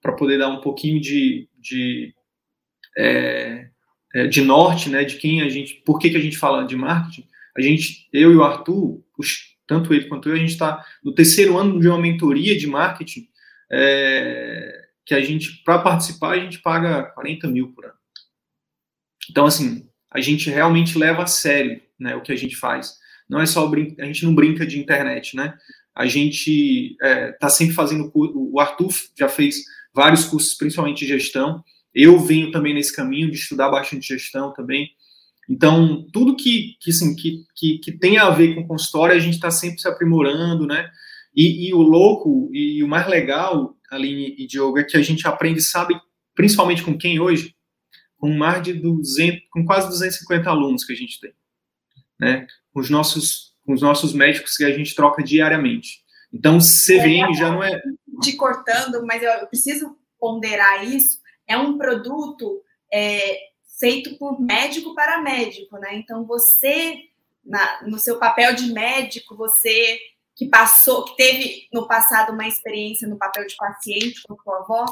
[0.00, 2.14] para poder dar um pouquinho de, de
[2.96, 3.68] é,
[4.28, 7.26] de norte, né, de quem a gente, por que, que a gente fala de marketing,
[7.56, 9.02] a gente, eu e o Arthur,
[9.66, 13.28] tanto ele quanto eu, a gente está no terceiro ano de uma mentoria de marketing,
[13.70, 17.94] é, que a gente, para participar, a gente paga 40 mil por ano.
[19.30, 22.96] Então, assim, a gente realmente leva a sério né, o que a gente faz.
[23.28, 25.54] Não é só a gente não brinca de internet, né?
[25.94, 31.08] A gente está é, tá sempre fazendo o Arthur já fez vários cursos, principalmente de
[31.08, 31.62] gestão.
[31.94, 34.90] Eu venho também nesse caminho de estudar bastante gestão também.
[35.48, 39.34] Então, tudo que, que, assim, que, que, que tem a ver com consultório, a gente
[39.34, 40.90] está sempre se aprimorando, né?
[41.34, 45.26] E, e, o louco e o mais legal, Aline e Diogo, é que a gente
[45.26, 45.98] aprende, sabe,
[46.34, 47.54] principalmente com quem hoje?
[48.18, 51.32] Com mais de 200, com quase 250 alunos que a gente tem,
[52.20, 52.46] né?
[52.72, 56.02] Com os nossos, com os nossos médicos que a gente troca diariamente.
[56.32, 57.80] Então, CVM já não é.
[58.22, 61.20] Te cortando, mas eu preciso ponderar isso.
[61.48, 63.38] É um produto é,
[63.78, 65.94] feito por médico para médico, né?
[65.94, 66.98] Então, você,
[67.44, 69.98] na, no seu papel de médico, você
[70.36, 74.84] que passou, que teve no passado uma experiência no papel de paciente com sua avó,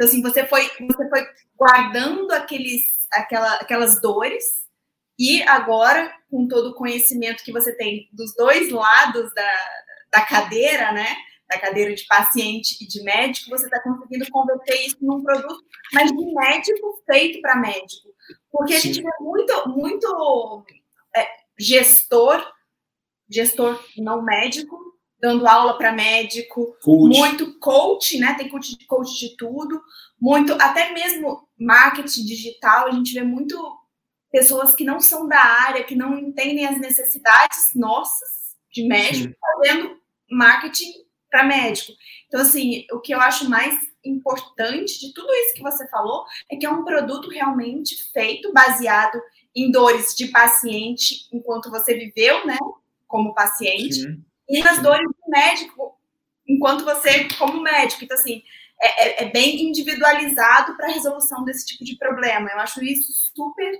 [0.00, 4.44] então, assim, você foi, você foi guardando aqueles, aquela, aquelas dores
[5.18, 9.58] e agora, com todo o conhecimento que você tem dos dois lados da,
[10.10, 11.14] da cadeira, né?
[11.50, 16.08] Da cadeira de paciente e de médico, você está conseguindo converter isso num produto, mas
[16.10, 18.08] de médico feito para médico.
[18.52, 18.78] Porque Sim.
[18.78, 20.64] a gente vê muito, muito
[21.16, 21.26] é,
[21.58, 22.40] gestor,
[23.28, 24.78] gestor não médico,
[25.20, 27.18] dando aula para médico, coach.
[27.18, 28.34] muito coach, né?
[28.34, 29.82] Tem coach, coach de tudo,
[30.20, 33.56] muito, até mesmo marketing digital, a gente vê muito
[34.30, 39.34] pessoas que não são da área, que não entendem as necessidades nossas de médico, Sim.
[39.40, 40.92] fazendo marketing
[41.30, 41.92] para médico.
[42.26, 46.56] Então, assim, o que eu acho mais importante de tudo isso que você falou é
[46.56, 49.20] que é um produto realmente feito baseado
[49.54, 52.58] em dores de paciente enquanto você viveu, né,
[53.06, 54.24] como paciente, Sim.
[54.48, 54.82] e nas Sim.
[54.82, 55.98] dores do médico
[56.46, 58.04] enquanto você como médico.
[58.04, 58.42] Então, assim,
[58.80, 62.48] é, é, é bem individualizado para a resolução desse tipo de problema.
[62.50, 63.78] Eu acho isso super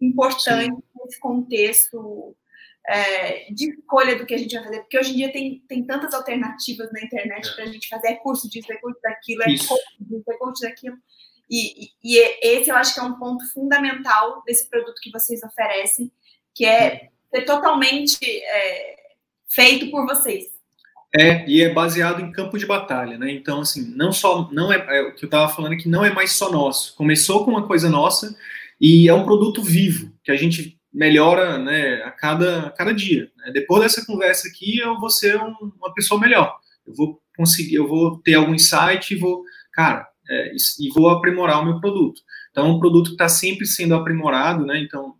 [0.00, 0.82] importante Sim.
[1.04, 2.36] nesse contexto
[2.88, 5.84] é, de escolha do que a gente vai fazer, porque hoje em dia tem, tem
[5.84, 7.52] tantas alternativas na internet é.
[7.52, 9.68] para a gente fazer, é curso disso, é curso daquilo, é Isso.
[9.68, 10.96] coach disso, é coach daquilo.
[11.50, 15.42] E, e, e, esse eu acho que é um ponto fundamental desse produto que vocês
[15.42, 16.10] oferecem,
[16.54, 18.96] que é ser totalmente é,
[19.48, 20.56] feito por vocês.
[21.14, 23.30] É, e é baseado em campo de batalha, né?
[23.30, 26.04] Então, assim, não só, não é, é o que eu estava falando é que não
[26.04, 26.94] é mais só nosso.
[26.94, 28.36] Começou com uma coisa nossa
[28.80, 33.30] e é um produto vivo, que a gente melhora né, a, cada, a cada dia.
[33.36, 33.52] Né?
[33.52, 36.56] Depois dessa conversa aqui, eu vou ser um, uma pessoa melhor.
[36.86, 41.60] Eu vou conseguir, eu vou ter algum insight e vou, cara, é, e vou aprimorar
[41.60, 42.22] o meu produto.
[42.50, 44.80] Então, é um produto que está sempre sendo aprimorado, né?
[44.80, 45.14] Então,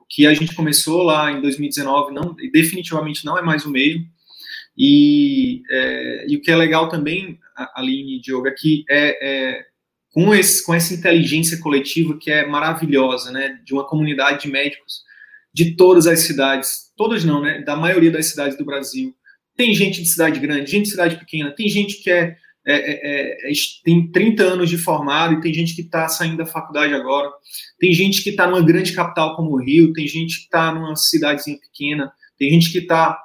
[0.00, 4.04] o que a gente começou lá em 2019 não, definitivamente não é mais o mesmo.
[4.76, 7.38] E, é, e o que é legal também,
[7.74, 9.66] Aline e Diogo, é que é, é,
[10.12, 13.58] com, esse, com essa inteligência coletiva que é maravilhosa, né?
[13.64, 15.10] De uma comunidade de médicos
[15.52, 17.62] de todas as cidades, todas não, né?
[17.62, 19.14] Da maioria das cidades do Brasil.
[19.56, 22.36] Tem gente de cidade grande, gente de cidade pequena, tem gente que é,
[22.66, 23.52] é, é, é
[23.84, 27.30] tem 30 anos de formado e tem gente que está saindo da faculdade agora.
[27.78, 30.96] Tem gente que está numa grande capital como o Rio, tem gente que está numa
[30.96, 33.18] cidadezinha pequena, tem gente que está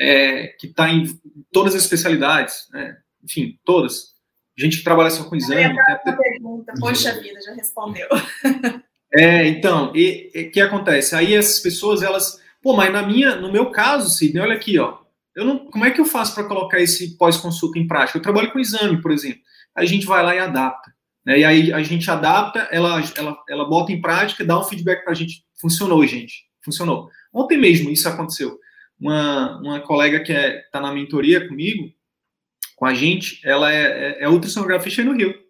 [0.00, 1.06] é, que tá em
[1.52, 2.96] todas as especialidades, né?
[3.22, 4.12] enfim, todas.
[4.58, 5.78] Gente que trabalha só com exame.
[5.80, 6.12] Até...
[6.12, 8.08] pergunta, poxa vida, já respondeu.
[9.14, 11.14] É, então, e o que acontece?
[11.14, 14.98] Aí essas pessoas, elas, pô, mas na minha, no meu caso, Sidney, olha aqui, ó,
[15.34, 18.18] eu não, como é que eu faço para colocar esse pós-consulta em prática?
[18.18, 19.40] Eu trabalho com exame, por exemplo.
[19.74, 20.92] A gente vai lá e adapta.
[21.24, 21.40] Né?
[21.40, 25.12] E aí a gente adapta, ela, ela, ela bota em prática, dá um feedback para
[25.12, 25.44] a gente.
[25.60, 26.44] Funcionou, gente.
[26.64, 27.08] Funcionou.
[27.32, 28.58] Ontem mesmo isso aconteceu.
[28.98, 31.90] Uma, uma colega que é, tá na mentoria comigo,
[32.76, 33.82] com a gente, ela é,
[34.20, 35.41] é, é ultrassonografista no Rio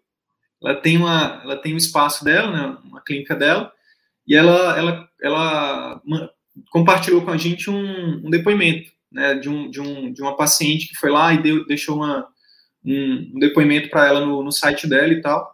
[0.63, 3.71] ela tem uma, ela tem um espaço dela, né, uma clínica dela,
[4.25, 6.01] e ela, ela, ela
[6.71, 10.87] compartilhou com a gente um, um depoimento, né, de, um, de, um, de uma paciente
[10.87, 12.27] que foi lá e deu, deixou uma,
[12.85, 15.53] um, um depoimento para ela no, no site dela e tal,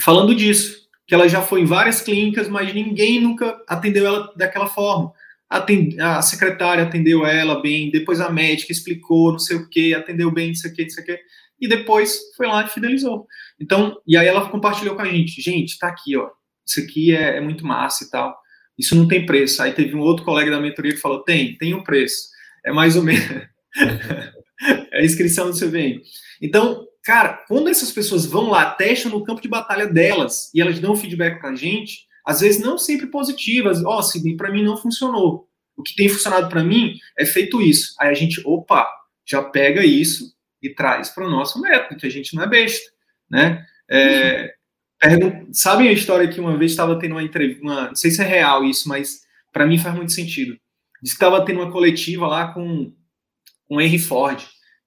[0.00, 4.66] falando disso, que ela já foi em várias clínicas, mas ninguém nunca atendeu ela daquela
[4.66, 5.12] forma.
[5.48, 10.48] a secretária atendeu ela bem, depois a médica explicou, não sei o que, atendeu bem,
[10.48, 11.20] não sei o que, não sei o que,
[11.62, 13.24] e depois foi lá e fidelizou.
[13.58, 16.28] Então, e aí ela compartilhou com a gente, gente, tá aqui, ó,
[16.66, 18.36] isso aqui é, é muito massa e tal,
[18.76, 19.62] isso não tem preço.
[19.62, 22.30] Aí teve um outro colega da mentoria que falou, tem, tem um preço,
[22.66, 23.24] é mais ou menos,
[24.92, 26.02] é a inscrição do CVM.
[26.40, 30.80] Então, cara, quando essas pessoas vão lá, testam no campo de batalha delas, e elas
[30.80, 34.76] dão feedback pra gente, às vezes não sempre positivas, ó, oh, Sidney, pra mim não
[34.76, 35.48] funcionou.
[35.76, 37.94] O que tem funcionado para mim é feito isso.
[38.00, 38.88] Aí a gente, opa,
[39.24, 40.32] já pega isso
[40.62, 42.92] e traz para o nosso método, que a gente não é besta
[43.32, 43.66] né?
[43.90, 44.54] É,
[45.52, 48.64] Sabem a história que uma vez estava tendo uma entrevista, não sei se é real
[48.64, 50.56] isso, mas para mim faz muito sentido.
[51.02, 52.92] Diz que estava tendo uma coletiva lá com,
[53.66, 54.40] com Henry Ford.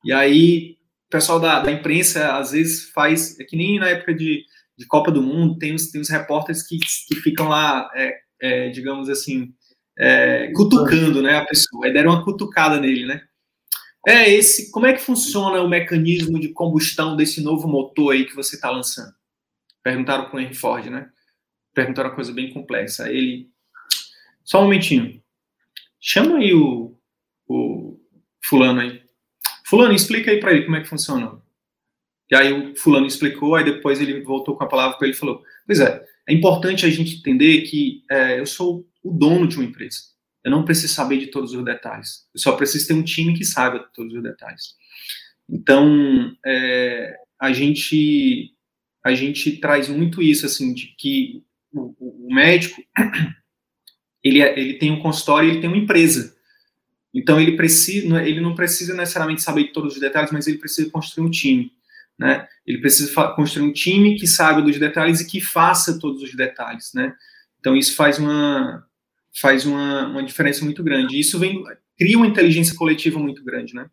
[0.05, 4.13] E aí o pessoal da, da imprensa às vezes faz, é que nem na época
[4.13, 4.45] de,
[4.77, 8.69] de Copa do Mundo, tem os, tem os repórteres que, que ficam lá, é, é,
[8.69, 9.53] digamos assim,
[9.99, 11.85] é, cutucando né, a pessoa.
[11.85, 13.21] Aí deram uma cutucada nele, né?
[14.07, 14.71] É esse.
[14.71, 18.69] Como é que funciona o mecanismo de combustão desse novo motor aí que você está
[18.69, 19.13] lançando?
[19.83, 21.09] Perguntaram com o Henry Ford, né?
[21.73, 23.09] Perguntaram uma coisa bem complexa.
[23.11, 23.49] Ele.
[24.43, 25.21] Só um momentinho.
[25.99, 26.95] Chama aí o,
[27.47, 27.99] o
[28.43, 29.01] fulano aí.
[29.65, 31.41] Fulano, explica aí para ele como é que funciona.
[32.29, 35.19] E aí o fulano explicou, aí depois ele voltou com a palavra para ele e
[35.19, 39.57] falou: Pois é, é importante a gente entender que é, eu sou o dono de
[39.57, 40.14] uma empresa.
[40.45, 42.27] Eu não preciso saber de todos os detalhes.
[42.31, 44.75] Eu só preciso ter um time que saiba de todos os detalhes.
[45.49, 48.51] Então, é, a gente
[49.03, 52.81] a gente traz muito isso assim de que o, o médico
[54.23, 56.35] ele, é, ele tem um consultório, ele tem uma empresa.
[57.13, 60.89] Então ele precisa, ele não precisa necessariamente saber de todos os detalhes, mas ele precisa
[60.91, 61.71] construir um time,
[62.19, 62.47] né?
[62.65, 66.91] Ele precisa construir um time que saiba dos detalhes e que faça todos os detalhes,
[66.93, 67.15] né?
[67.59, 68.85] Então isso faz uma
[69.39, 71.19] faz uma, uma diferença muito grande.
[71.19, 71.63] Isso vem
[71.97, 73.89] cria uma inteligência coletiva muito grande, né?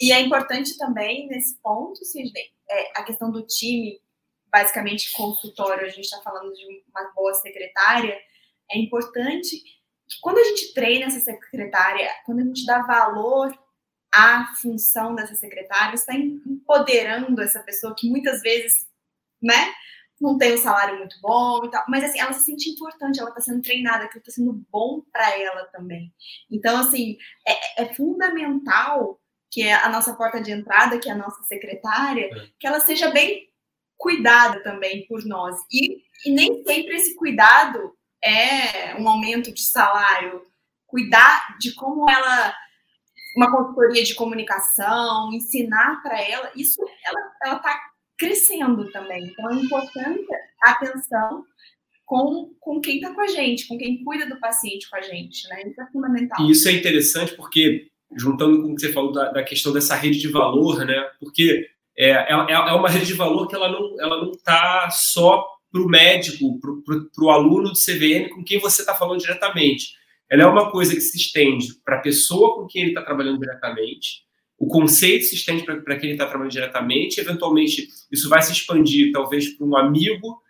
[0.00, 4.00] E é importante também nesse ponto, Sidney, é, a questão do time,
[4.50, 8.18] basicamente consultório, a gente está falando de uma boa secretária,
[8.70, 13.56] é importante que quando a gente treina essa secretária, quando a gente dá valor
[14.12, 18.86] à função dessa secretária, está empoderando essa pessoa que muitas vezes,
[19.40, 19.72] né,
[20.22, 23.30] não tem um salário muito bom e tal, mas assim, ela se sente importante, ela
[23.30, 26.14] está sendo treinada, aquilo está sendo bom para ela também.
[26.48, 29.20] Então, assim, é, é, fundamental
[29.50, 32.46] que a nossa porta de entrada, que é a nossa secretária, é.
[32.58, 33.50] que ela seja bem
[33.98, 35.56] cuidada também por nós.
[35.70, 37.92] E, e nem sempre esse cuidado
[38.24, 40.46] é um aumento de salário.
[40.86, 42.54] Cuidar de como ela
[43.36, 47.91] uma consultoria de comunicação, ensinar para ela, isso ela está
[48.22, 49.24] crescendo também.
[49.24, 50.26] Então é importante
[50.62, 51.44] a atenção
[52.04, 55.48] com, com quem está com a gente, com quem cuida do paciente com a gente,
[55.48, 55.62] né?
[55.66, 56.46] Isso é fundamental.
[56.46, 59.96] E isso é interessante porque, juntando com o que você falou da, da questão dessa
[59.96, 61.10] rede de valor, né?
[61.18, 61.66] Porque
[61.98, 65.82] é, é, é uma rede de valor que ela não ela não está só para
[65.82, 69.94] o médico, para o aluno do CVM com quem você está falando diretamente.
[70.30, 73.40] Ela é uma coisa que se estende para a pessoa com quem ele está trabalhando
[73.40, 74.22] diretamente,
[74.62, 79.48] o conceito se estende para quem está trabalhando diretamente, eventualmente isso vai se expandir talvez
[79.48, 80.40] para um amigo,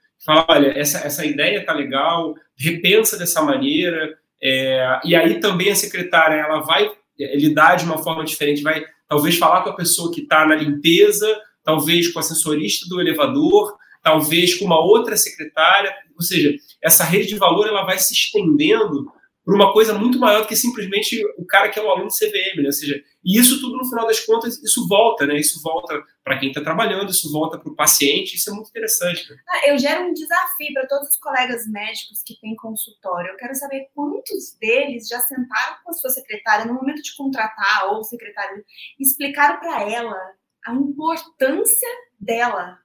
[0.47, 6.35] olha, essa, essa ideia está legal, repensa dessa maneira, é, e aí também a secretária
[6.35, 10.21] ela vai é, lidar de uma forma diferente, vai talvez falar com a pessoa que
[10.21, 11.27] está na limpeza,
[11.65, 17.29] talvez com o assessorista do elevador, talvez com uma outra secretária, ou seja, essa rede
[17.29, 19.11] de valor ela vai se estendendo
[19.45, 22.15] para uma coisa muito maior do que simplesmente o cara que é o aluno do
[22.15, 22.67] CVM, né?
[22.67, 25.37] Ou seja, e isso tudo, no final das contas, isso volta, né?
[25.37, 29.29] Isso volta para quem está trabalhando, isso volta para o paciente, isso é muito interessante.
[29.29, 29.37] Né?
[29.49, 33.31] Ah, eu gero um desafio para todos os colegas médicos que têm consultório.
[33.31, 37.93] Eu quero saber quantos deles já sentaram com a sua secretária no momento de contratar
[37.93, 38.65] ou secretário,
[38.99, 40.17] explicaram para ela
[40.65, 41.89] a importância
[42.19, 42.79] dela.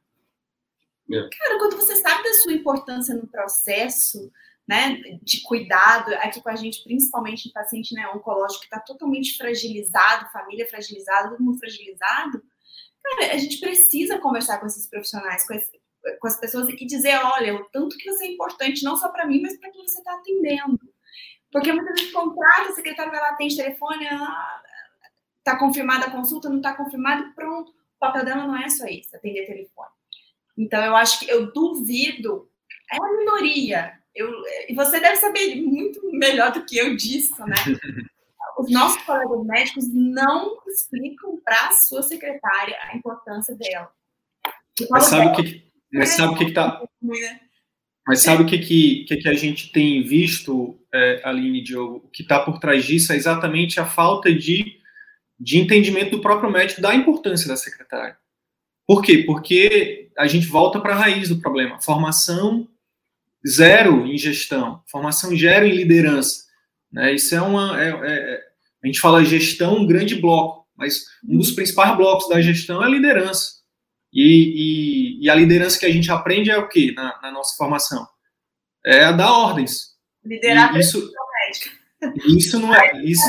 [1.12, 1.30] É.
[1.38, 4.32] Cara, quando você sabe da sua importância no processo,
[4.68, 9.38] né, de cuidado, aqui com a gente, principalmente em paciente né, oncológico que está totalmente
[9.38, 12.44] fragilizado, família fragilizada, todo mundo fragilizado,
[13.02, 15.72] cara, a gente precisa conversar com esses profissionais, com, esse,
[16.20, 19.26] com as pessoas e dizer, olha, o tanto que você é importante, não só para
[19.26, 20.80] mim, mas para quem você está atendendo.
[21.52, 24.06] Porque muitas vezes contrata, a secretária vai lá, atende telefone,
[25.38, 27.72] está confirmada a consulta, não está confirmado, pronto.
[27.72, 29.90] O papel dela não é só isso, atender telefone.
[30.58, 32.50] Então, eu acho que eu duvido,
[32.92, 34.32] é uma minoria, eu,
[34.68, 37.56] e você deve saber muito melhor do que eu disso, né?
[38.58, 43.92] Os nossos colegas médicos não explicam para a sua secretária a importância dela.
[44.90, 46.82] Mas sabe o que, mas sabe o que está
[48.08, 51.98] mas sabe o que, que, que, que a gente tem visto, é, Aline Diogo?
[52.06, 54.80] O que está por trás disso é exatamente a falta de,
[55.38, 58.18] de entendimento do próprio médico da importância da secretária.
[58.88, 59.24] Por quê?
[59.26, 61.82] Porque a gente volta para a raiz do problema.
[61.82, 62.66] Formação
[63.48, 66.46] zero em gestão, formação zero em liderança.
[66.92, 67.16] Né?
[67.16, 67.82] Isso é uma.
[67.82, 68.44] É, é,
[68.84, 72.86] a gente fala gestão, um grande bloco, mas um dos principais blocos da gestão é
[72.86, 73.58] a liderança.
[74.14, 77.56] E, e, e a liderança que a gente aprende é o quê na, na nossa
[77.58, 78.08] formação?
[78.86, 79.96] É a dar ordens.
[80.24, 81.12] Liderar e isso,
[82.26, 83.04] isso não é.
[83.04, 83.22] Isso,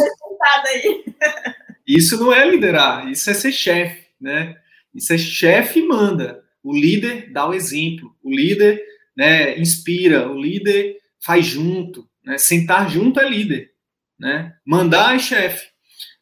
[1.87, 4.57] isso não é liderar, isso é ser chefe, né?
[4.95, 6.45] Isso é chefe manda.
[6.63, 8.83] O líder dá o exemplo, o líder
[9.19, 12.39] né, inspira, o líder faz junto, né?
[12.39, 13.73] sentar junto é líder,
[14.17, 14.55] né?
[14.65, 15.67] mandar é chefe.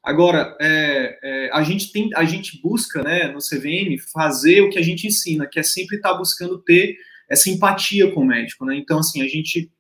[0.03, 4.79] Agora, é, é, a, gente tem, a gente busca né, no CVM fazer o que
[4.79, 6.97] a gente ensina, que é sempre estar tá buscando ter
[7.29, 8.65] essa empatia com o médico.
[8.65, 8.77] Né?
[8.77, 9.71] Então, assim, a gente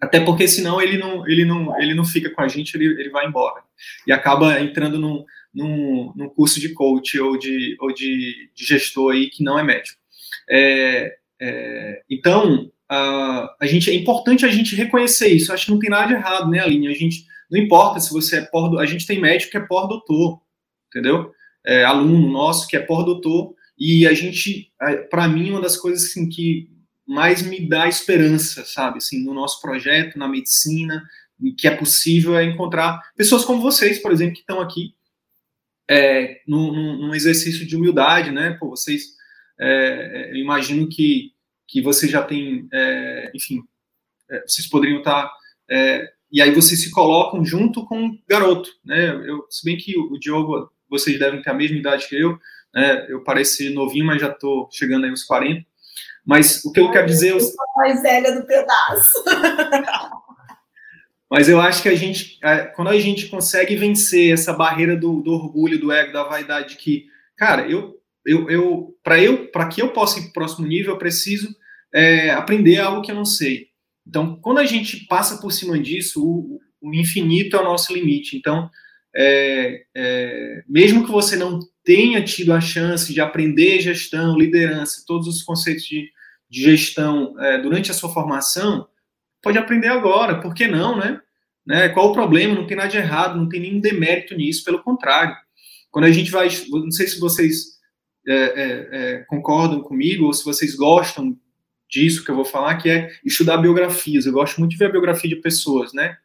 [0.00, 3.10] até porque senão ele não, ele não, ele não fica com a gente, ele, ele
[3.10, 3.62] vai embora.
[4.06, 5.24] E acaba entrando num,
[5.54, 9.62] num, num curso de coach ou de, ou de, de gestor aí que não é
[9.62, 10.00] médico.
[10.48, 15.52] É, é, então, a, a gente, é importante a gente reconhecer isso.
[15.52, 16.88] Acho que não tem nada de errado, né, Aline?
[16.88, 20.40] A gente, não importa se você é pós a gente tem médico que é pós-doutor,
[20.88, 21.32] entendeu?
[21.64, 24.70] É, aluno nosso que é pós-doutor, e a gente,
[25.10, 26.68] para mim, uma das coisas assim, que
[27.06, 31.02] mais me dá esperança, sabe, assim, no nosso projeto, na medicina,
[31.58, 34.94] que é possível é encontrar pessoas como vocês, por exemplo, que estão aqui
[35.88, 38.56] é, num, num, exercício de humildade, né?
[38.60, 39.14] Pô, vocês,
[39.60, 41.32] é, eu imagino que,
[41.68, 43.62] que vocês já têm, é, enfim,
[44.30, 45.32] é, vocês poderiam estar, tá,
[45.70, 49.10] é, e aí vocês se colocam junto com um garoto, né?
[49.28, 52.38] Eu, se bem que o Diogo, vocês devem ter a mesma idade que eu,
[52.72, 53.06] né?
[53.08, 55.66] Eu pareço novinho, mas já estou chegando aí aos 40,
[56.24, 57.32] mas o que eu quero dizer.
[57.32, 59.24] Eu sou mais velha do pedaço.
[61.30, 65.22] Mas eu acho que a gente, é, quando a gente consegue vencer essa barreira do,
[65.22, 67.06] do orgulho, do ego, da vaidade, que,
[67.36, 70.92] cara, eu, eu, eu para eu, para que eu possa ir para o próximo nível,
[70.92, 71.54] eu preciso
[71.92, 73.68] é, aprender algo que eu não sei.
[74.06, 78.36] Então, quando a gente passa por cima disso, o, o infinito é o nosso limite.
[78.36, 78.70] Então,
[79.14, 85.26] é, é, mesmo que você não tenha tido a chance de aprender gestão, liderança, todos
[85.26, 86.10] os conceitos de,
[86.48, 88.86] de gestão é, durante a sua formação,
[89.42, 91.20] pode aprender agora, por que não, né?
[91.66, 91.88] né?
[91.88, 92.54] Qual o problema?
[92.54, 95.34] Não tem nada de errado, não tem nenhum demérito nisso, pelo contrário.
[95.90, 97.69] Quando a gente vai, não sei se vocês
[98.26, 101.36] é, é, é, concordam comigo ou se vocês gostam
[101.88, 104.26] disso que eu vou falar, que é estudar biografias.
[104.26, 106.16] Eu gosto muito de ver a biografia de pessoas, né?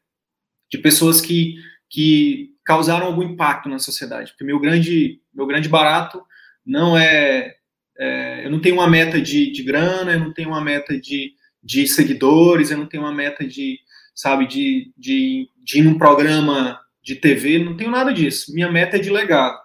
[0.69, 1.55] De pessoas que,
[1.89, 4.31] que causaram algum impacto na sociedade.
[4.31, 6.21] Porque meu grande, meu grande barato
[6.65, 7.55] não é,
[7.97, 11.33] é eu não tenho uma meta de, de grana, eu não tenho uma meta de,
[11.63, 13.79] de seguidores, eu não tenho uma meta de,
[14.13, 18.53] sabe, de, de, de ir num programa de TV, não tenho nada disso.
[18.53, 19.64] Minha meta é de legado.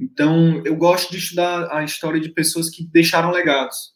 [0.00, 3.92] Então, eu gosto de estudar a história de pessoas que deixaram legados.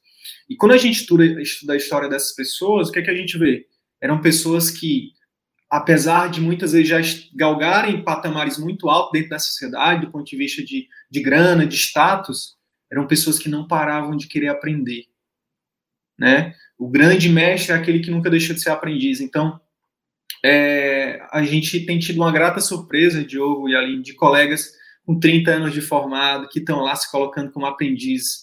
[0.48, 3.38] E quando a gente estuda, a história dessas pessoas, o que, é que a gente
[3.38, 3.66] vê?
[4.02, 5.12] Eram pessoas que,
[5.70, 7.00] apesar de muitas vezes já
[7.34, 11.76] galgarem patamares muito altos dentro da sociedade, do ponto de vista de, de grana, de
[11.76, 12.54] status,
[12.92, 15.06] eram pessoas que não paravam de querer aprender.
[16.18, 16.54] Né?
[16.78, 19.20] O grande mestre é aquele que nunca deixa de ser aprendiz.
[19.22, 19.58] Então,
[20.44, 25.50] é, a gente tem tido uma grata surpresa, Diogo e Aline, de colegas com 30
[25.50, 28.42] anos de formado, que estão lá se colocando como aprendiz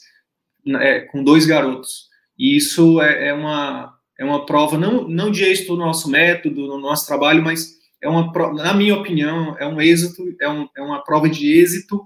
[0.79, 2.07] é, com dois garotos.
[2.37, 6.67] E isso é, é, uma, é uma prova, não, não de êxito do nosso método,
[6.67, 10.81] no nosso trabalho, mas é uma, na minha opinião, é um êxito, é, um, é
[10.81, 12.03] uma prova de êxito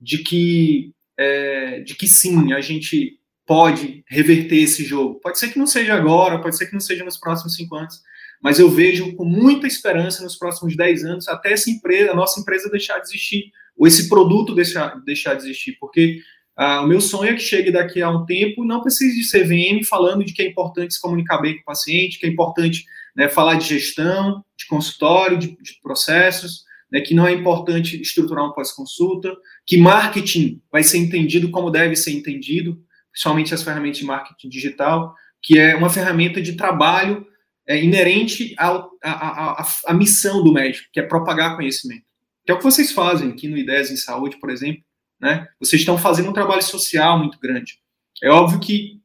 [0.00, 5.20] de que, é, de que sim, a gente pode reverter esse jogo.
[5.20, 8.00] Pode ser que não seja agora, pode ser que não seja nos próximos cinco anos,
[8.42, 12.40] mas eu vejo com muita esperança nos próximos dez anos até essa empresa, a nossa
[12.40, 16.20] empresa deixar de existir, ou esse produto deixar, deixar de existir, porque
[16.56, 19.84] ah, o meu sonho é que chegue daqui a um tempo não precise de CVM
[19.88, 22.84] falando de que é importante se comunicar bem com o paciente, que é importante
[23.16, 28.44] né, falar de gestão, de consultório, de, de processos, né, que não é importante estruturar
[28.44, 29.34] um pós-consulta,
[29.66, 32.78] que marketing vai ser entendido como deve ser entendido,
[33.10, 37.26] principalmente as ferramentas de marketing digital, que é uma ferramenta de trabalho
[37.66, 42.04] é, inerente à missão do médico, que é propagar conhecimento.
[42.44, 44.82] Que é o que vocês fazem aqui no Ideias em Saúde, por exemplo.
[45.20, 45.46] Né?
[45.60, 47.78] Vocês estão fazendo um trabalho social muito grande.
[48.22, 49.00] É óbvio que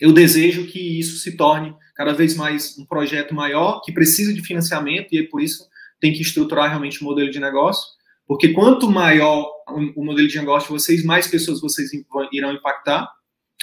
[0.00, 4.42] eu desejo que isso se torne cada vez mais um projeto maior, que precisa de
[4.42, 5.66] financiamento, e por isso
[5.98, 7.86] tem que estruturar realmente o modelo de negócio,
[8.26, 9.50] porque quanto maior
[9.96, 11.90] o modelo de negócio vocês, mais pessoas vocês
[12.32, 13.10] irão impactar,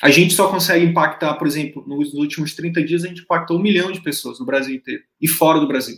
[0.02, 3.62] a gente só consegue impactar, por exemplo, nos últimos 30 dias, a gente impactou um
[3.62, 5.98] milhão de pessoas no Brasil inteiro e fora do Brasil.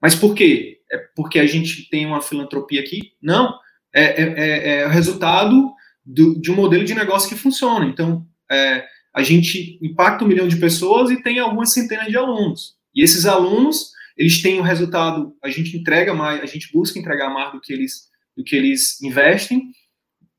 [0.00, 0.80] Mas por quê?
[0.90, 3.12] É porque a gente tem uma filantropia aqui?
[3.22, 3.58] Não.
[3.92, 5.72] É, é, é, é o resultado
[6.04, 7.86] do, de um modelo de negócio que funciona.
[7.86, 8.84] Então, é,
[9.14, 12.74] a gente impacta um milhão de pessoas e tem algumas centenas de alunos.
[12.94, 16.98] E esses alunos, eles têm o um resultado, a gente entrega mais, a gente busca
[16.98, 19.70] entregar mais do que eles, do que eles investem,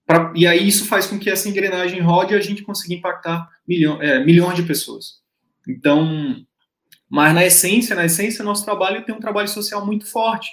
[0.06, 3.50] Pra, e aí isso faz com que essa engrenagem rode e a gente consiga impactar
[4.02, 5.20] é, milhões de pessoas.
[5.68, 6.46] Então,
[7.10, 10.50] mas na essência, na essência, nosso trabalho tem um trabalho social muito forte,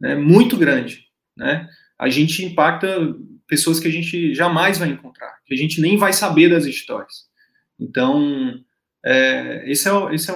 [0.00, 1.04] né, muito grande.
[1.36, 1.68] Né?
[1.98, 3.14] A gente impacta
[3.46, 7.26] pessoas que a gente jamais vai encontrar, que a gente nem vai saber das histórias.
[7.78, 8.58] Então,
[9.04, 10.34] é, esse é, esse é,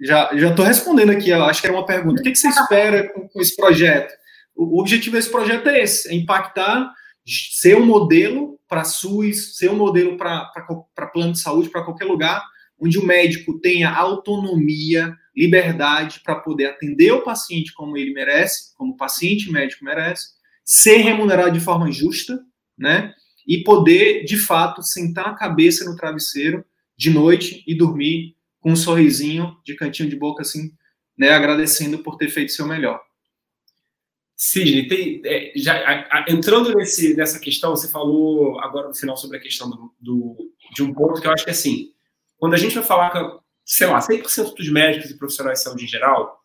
[0.00, 1.32] já já estou respondendo aqui.
[1.32, 2.20] Acho que era uma pergunta.
[2.20, 4.12] O que, que você espera com, com, esse projeto?
[4.54, 6.92] O, o objetivo desse projeto é esse: é impactar,
[7.30, 12.44] ser um modelo para SUS, ser um modelo para plano de saúde, para qualquer lugar,
[12.78, 18.92] onde o médico tenha autonomia, liberdade para poder atender o paciente como ele merece, como
[18.92, 20.28] o paciente médico merece,
[20.64, 22.38] ser remunerado de forma justa,
[22.76, 23.12] né?
[23.46, 26.64] E poder, de fato, sentar a cabeça no travesseiro
[26.96, 30.70] de noite e dormir com um sorrisinho de cantinho de boca, assim,
[31.18, 31.30] né?
[31.30, 33.00] Agradecendo por ter feito seu melhor.
[34.42, 39.14] Sidney, tem, é, já, a, a, entrando nesse, nessa questão, você falou agora no final
[39.14, 41.92] sobre a questão do, do, de um ponto que eu acho que assim,
[42.38, 45.84] quando a gente vai falar com, sei lá, 100% dos médicos e profissionais de saúde
[45.84, 46.40] em geral,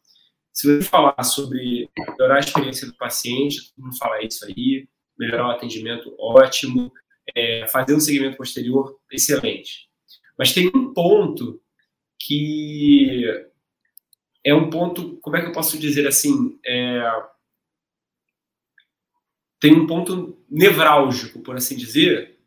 [0.51, 5.47] se você falar sobre melhorar a experiência do paciente, todo mundo fala isso aí, melhorar
[5.47, 6.91] o atendimento, ótimo,
[7.33, 9.87] é, fazer um segmento posterior, excelente.
[10.37, 11.61] Mas tem um ponto
[12.19, 13.23] que
[14.43, 17.01] é um ponto, como é que eu posso dizer assim, é,
[19.59, 22.37] tem um ponto nevrálgico, por assim dizer,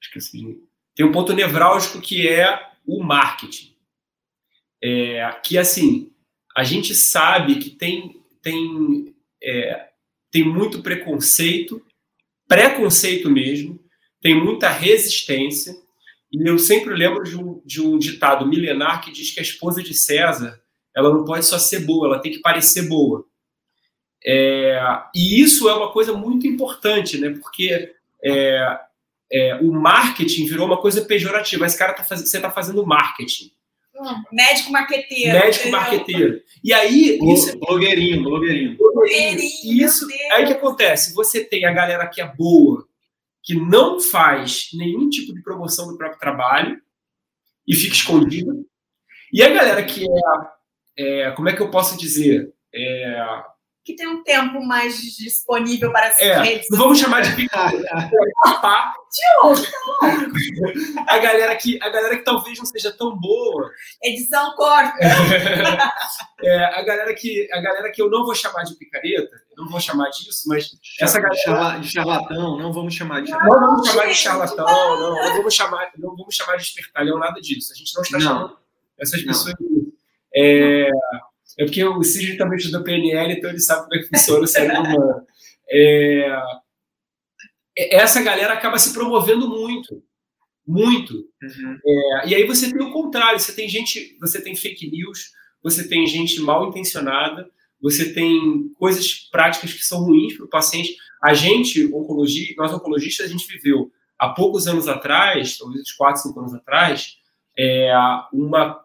[0.00, 0.60] esqueci,
[0.94, 3.74] tem um ponto nevrálgico que é o marketing.
[4.82, 6.12] É, que assim,
[6.56, 9.88] a gente sabe que tem, tem, é,
[10.30, 11.84] tem muito preconceito,
[12.48, 13.78] preconceito mesmo,
[14.20, 15.74] tem muita resistência.
[16.32, 19.82] E eu sempre lembro de um, de um ditado milenar que diz que a esposa
[19.82, 20.60] de César
[20.94, 23.24] ela não pode só ser boa, ela tem que parecer boa.
[24.24, 24.78] É,
[25.14, 27.30] e isso é uma coisa muito importante, né?
[27.30, 27.92] Porque
[28.22, 28.78] é,
[29.32, 31.66] é, o marketing virou uma coisa pejorativa.
[31.66, 33.52] Esse cara tá fazendo, você está fazendo marketing.
[33.96, 35.38] Hum, médico marqueteiro.
[35.38, 36.42] Médico marqueteiro.
[36.62, 37.18] E aí.
[37.22, 38.76] Isso, blogueirinho, blogueirinho.
[38.76, 39.84] blogueirinho.
[39.84, 41.14] Isso, aí que acontece?
[41.14, 42.86] Você tem a galera que é boa,
[43.42, 46.80] que não faz nenhum tipo de promoção do próprio trabalho
[47.66, 48.52] e fica escondida.
[49.32, 50.04] E a galera que
[50.98, 52.52] é, é como é que eu posso dizer?
[53.84, 56.68] Que tem um tempo mais disponível para as é, redes.
[56.70, 58.94] Não vamos chamar de papá.
[61.06, 63.70] a galera que a galera que talvez não seja tão boa.
[64.02, 64.98] Edição corta.
[66.42, 69.70] é, a galera que a galera que eu não vou chamar de picareta, eu não
[69.70, 70.70] vou chamar disso, mas
[71.00, 75.14] essa galera de charlatão, não vamos chamar de não, não vamos chamar de charlatão, não,
[75.14, 77.72] não vamos chamar, não vamos chamar de espertalhão, nada disso.
[77.72, 78.24] A gente não está não.
[78.26, 78.58] chamando
[78.98, 79.54] essas pessoas.
[80.34, 80.88] É,
[81.60, 84.46] é porque o Cid também estudou PNL, então ele sabe como é que funciona o
[84.46, 85.26] cérebro humano.
[85.68, 86.42] É,
[87.76, 87.96] é...
[87.96, 90.02] Essa galera acaba se promovendo muito.
[90.66, 91.14] Muito.
[91.14, 91.78] Uhum.
[91.86, 95.32] É, e aí você tem o contrário, você tem gente, você tem fake news,
[95.62, 97.46] você tem gente mal intencionada,
[97.78, 100.96] você tem coisas práticas que são ruins para o paciente.
[101.22, 106.22] A gente, oncologia, nós oncologistas, a gente viveu há poucos anos atrás, talvez uns 4,
[106.22, 107.16] 5 anos atrás,
[107.58, 107.92] é,
[108.32, 108.82] uma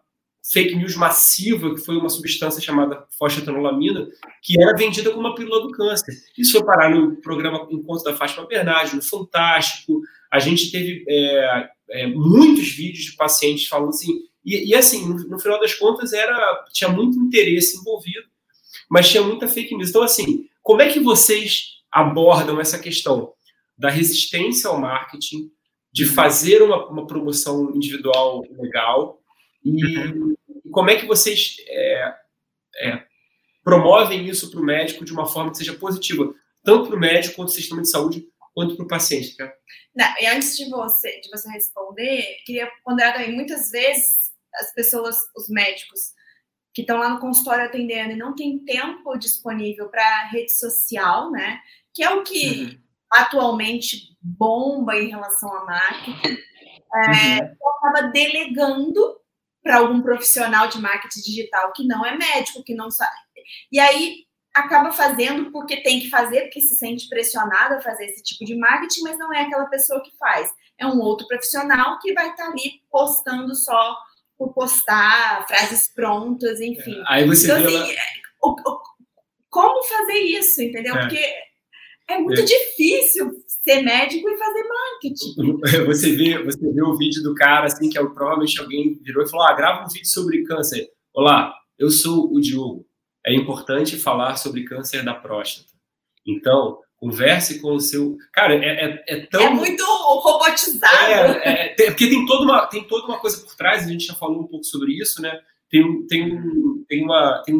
[0.52, 4.06] fake news massiva, que foi uma substância chamada fosfetanolamina,
[4.42, 6.14] que era vendida como uma pílula do câncer.
[6.38, 10.00] Isso foi parar no programa Encontro da Fátima Bernardi, no Fantástico.
[10.30, 14.20] A gente teve é, é, muitos vídeos de pacientes falando assim.
[14.44, 18.26] E, e assim, no, no, final das contas, era tinha muito interesse envolvido,
[18.88, 19.90] mas tinha muita fake news.
[19.90, 23.32] Então, assim, como é que vocês abordam essa questão
[23.76, 25.50] da resistência ao marketing,
[25.92, 29.20] de fazer uma, uma promoção individual legal
[29.66, 32.14] e, como é que vocês é,
[32.78, 33.02] é,
[33.64, 37.36] promovem isso para o médico de uma forma que seja positiva, tanto para o médico
[37.36, 39.36] quanto para o sistema de saúde, quanto para o paciente?
[39.36, 39.52] Tá?
[39.94, 45.16] Não, e antes de você, de você responder, queria ponderar também, muitas vezes as pessoas,
[45.36, 46.14] os médicos,
[46.74, 51.58] que estão lá no consultório atendendo e não tem tempo disponível para rede social, né?
[51.94, 52.78] Que é o que uhum.
[53.10, 56.36] atualmente bomba em relação a marketing.
[56.94, 57.56] É, uhum.
[57.78, 59.18] acaba delegando
[59.66, 63.10] para algum profissional de marketing digital que não é médico, que não sabe.
[63.72, 64.18] E aí
[64.54, 68.56] acaba fazendo porque tem que fazer, porque se sente pressionado a fazer esse tipo de
[68.56, 70.48] marketing, mas não é aquela pessoa que faz.
[70.78, 73.98] É um outro profissional que vai estar tá ali postando só
[74.38, 77.00] por postar, frases prontas, enfim.
[77.00, 77.96] É, aí você então, assim, é,
[78.40, 78.82] o, o,
[79.50, 80.94] como fazer isso, entendeu?
[80.94, 81.00] É.
[81.00, 81.34] Porque
[82.08, 82.44] é muito é.
[82.44, 85.86] difícil ser médico e fazer marketing.
[85.86, 89.28] Você vê, você vê o vídeo do cara, assim, que é, provavelmente alguém virou e
[89.28, 90.88] falou: ah, grava um vídeo sobre câncer.
[91.12, 92.86] Olá, eu sou o Diogo.
[93.26, 95.68] É importante falar sobre câncer da próstata.
[96.24, 98.16] Então, converse com o seu.
[98.32, 99.42] Cara, é, é, é tão.
[99.42, 101.12] É muito robotizado.
[101.42, 104.14] É, é, porque tem toda, uma, tem toda uma coisa por trás, a gente já
[104.14, 105.40] falou um pouco sobre isso, né?
[105.68, 106.40] Tem, tem,
[106.88, 107.58] tem, uma, tem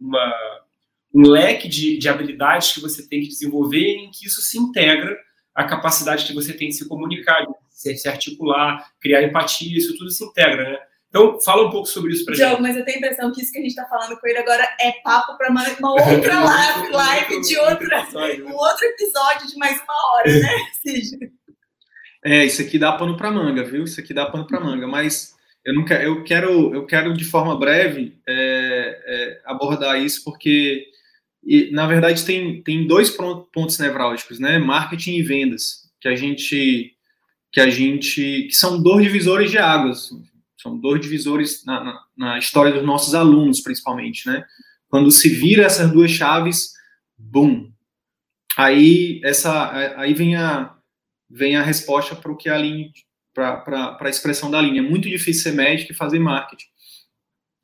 [0.00, 0.30] uma
[1.14, 5.16] um leque de, de habilidades que você tem que desenvolver em que isso se integra
[5.54, 9.96] a capacidade que você tem de se comunicar, de se, se articular, criar empatia, isso
[9.96, 10.78] tudo se integra, né?
[11.08, 12.62] Então, fala um pouco sobre isso pra Diogo, gente.
[12.62, 14.62] mas eu tenho a impressão que isso que a gente está falando com ele agora
[14.80, 18.06] é papo para uma, uma, outra live, live de outra,
[18.46, 20.48] um outro episódio de mais uma hora, né,
[20.80, 21.32] Cid?
[22.24, 23.82] É, isso aqui dá pano para manga, viu?
[23.82, 25.34] Isso aqui dá pano para manga, mas
[25.64, 30.86] eu não quero, eu quero, eu quero de forma breve é, é, abordar isso porque
[31.50, 34.56] e, na verdade tem, tem dois pontos nevrálgicos, né?
[34.56, 36.94] Marketing e vendas, que a gente
[37.52, 40.10] que a gente que são dois divisores de águas,
[40.56, 44.44] são dois divisores na, na, na história dos nossos alunos, principalmente, né?
[44.88, 46.72] Quando se vira essas duas chaves,
[47.18, 47.72] bum,
[48.56, 50.72] aí essa aí vem a
[51.28, 52.90] vem a resposta para o que a linha
[53.34, 54.80] para a expressão da linha.
[54.80, 56.66] É muito difícil ser médico e fazer marketing.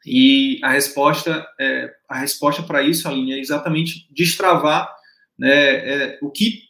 [0.07, 4.89] E a resposta, é, a resposta para isso, Aline, é exatamente destravar
[5.37, 6.63] né, é, o, que,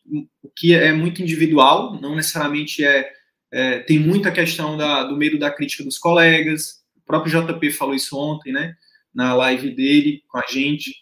[0.43, 3.13] o que é muito individual, não necessariamente é,
[3.53, 7.95] é tem muita questão da, do medo da crítica dos colegas, o próprio JP falou
[7.95, 8.75] isso ontem, né,
[9.15, 10.95] na live dele com a gente,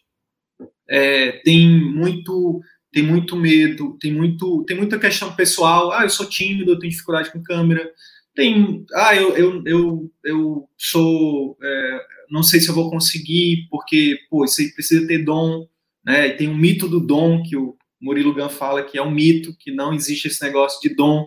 [0.89, 2.61] é, tem muito
[2.93, 6.93] tem muito medo, tem muito tem muita questão pessoal, ah, eu sou tímido, eu tenho
[6.93, 7.91] dificuldade com câmera,
[8.35, 14.19] tem, ah, eu, eu, eu, eu sou, é, não sei se eu vou conseguir, porque,
[14.31, 15.67] pô, você precisa ter dom,
[16.05, 16.29] né?
[16.29, 19.57] E tem um mito do dom que o Murilo Gun fala que é um mito,
[19.59, 21.27] que não existe esse negócio de dom.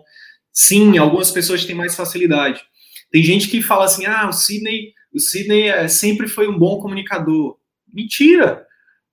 [0.53, 2.61] Sim, algumas pessoas têm mais facilidade.
[3.11, 6.79] Tem gente que fala assim, ah, o Sidney, o Sidney é, sempre foi um bom
[6.79, 7.57] comunicador.
[7.91, 8.65] Mentira!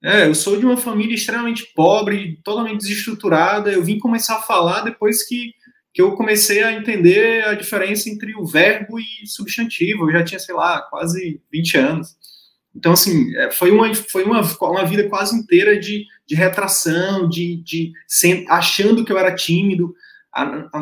[0.03, 3.72] É, eu sou de uma família extremamente pobre, totalmente desestruturada.
[3.72, 5.55] Eu vim começar a falar depois que
[5.95, 10.11] que eu comecei a entender a diferença entre o verbo e substantivo.
[10.11, 12.16] Eu já tinha, sei lá, quase 20 anos.
[12.74, 17.62] Então, assim, é, foi uma, foi uma, uma vida quase inteira de, de retração, de,
[17.62, 19.95] de sem, achando que eu era tímido.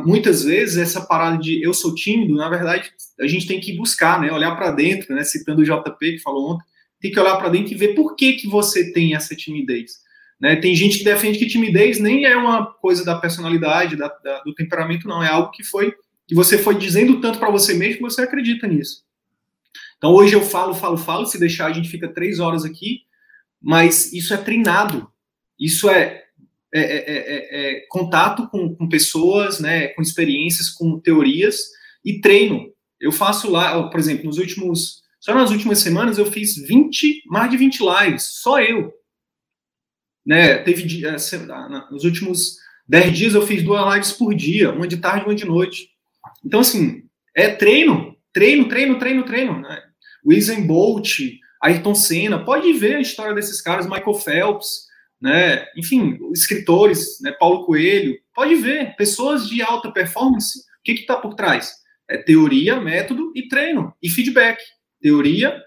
[0.07, 2.91] Muitas vezes, essa parada de eu sou tímido, na verdade,
[3.21, 4.33] a gente tem que buscar, né?
[4.33, 5.25] Olhar para dentro, né?
[5.25, 6.65] Citando o JP, que falou ontem,
[6.99, 10.01] tem que olhar para dentro e ver por que, que você tem essa timidez.
[10.43, 10.57] Né?
[10.57, 14.53] Tem gente que defende que timidez nem é uma coisa da personalidade, da, da, do
[14.53, 15.23] temperamento, não.
[15.23, 15.95] É algo que foi
[16.27, 19.05] que você foi dizendo tanto para você mesmo que você acredita nisso.
[19.97, 21.27] Então hoje eu falo, falo, falo.
[21.27, 23.03] Se deixar a gente fica três horas aqui,
[23.63, 25.09] mas isso é treinado.
[25.57, 26.25] Isso é,
[26.75, 29.89] é, é, é contato com, com pessoas, né?
[29.89, 31.69] Com experiências, com teorias
[32.05, 32.73] e treino.
[33.01, 37.49] Eu faço lá, por exemplo, nos últimos só nas últimas semanas eu fiz 20, mais
[37.49, 38.93] de 20 lives, só eu.
[40.25, 40.59] Né?
[40.59, 41.17] Teve eh,
[41.91, 42.57] nos últimos
[42.89, 45.89] 10 dias eu fiz duas lives por dia, uma de tarde e uma de noite.
[46.45, 47.05] Então, assim,
[47.35, 49.61] é treino, treino, treino, treino, treino.
[49.61, 49.83] Né?
[50.25, 51.19] Usain Bolt,
[51.63, 54.87] Ayrton Senna, pode ver a história desses caras, Michael Phelps,
[55.21, 55.67] né?
[55.77, 57.31] enfim, escritores, né?
[57.39, 61.75] Paulo Coelho, pode ver, pessoas de alta performance, o que está por trás?
[62.09, 64.61] É teoria, método e treino, e feedback.
[65.01, 65.63] Teoria,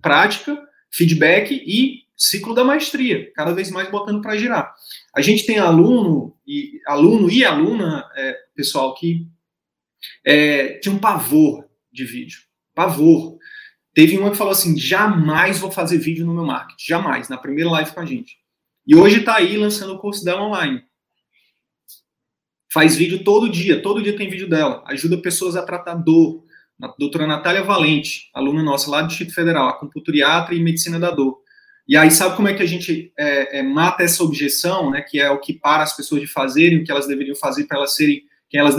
[0.00, 0.58] prática,
[0.90, 4.74] feedback e ciclo da maestria, cada vez mais botando para girar.
[5.14, 9.24] A gente tem aluno e aluno e aluna, é, pessoal, que
[10.24, 12.40] é, tinha um pavor de vídeo,
[12.74, 13.38] pavor.
[13.94, 17.70] Teve uma que falou assim: jamais vou fazer vídeo no meu marketing, jamais, na primeira
[17.70, 18.36] live com a gente.
[18.84, 20.82] E hoje está aí lançando o curso dela online.
[22.72, 24.82] Faz vídeo todo dia, todo dia tem vídeo dela.
[24.86, 26.44] Ajuda pessoas a tratar dor.
[26.80, 31.40] A doutora Natália Valente, aluna nossa lá do Distrito Federal, acupunturiatra e medicina da dor.
[31.88, 35.18] E aí, sabe como é que a gente é, é, mata essa objeção, né, que
[35.18, 37.94] é o que para as pessoas de fazerem o que elas deveriam fazer para elas
[37.94, 38.76] serem quem elas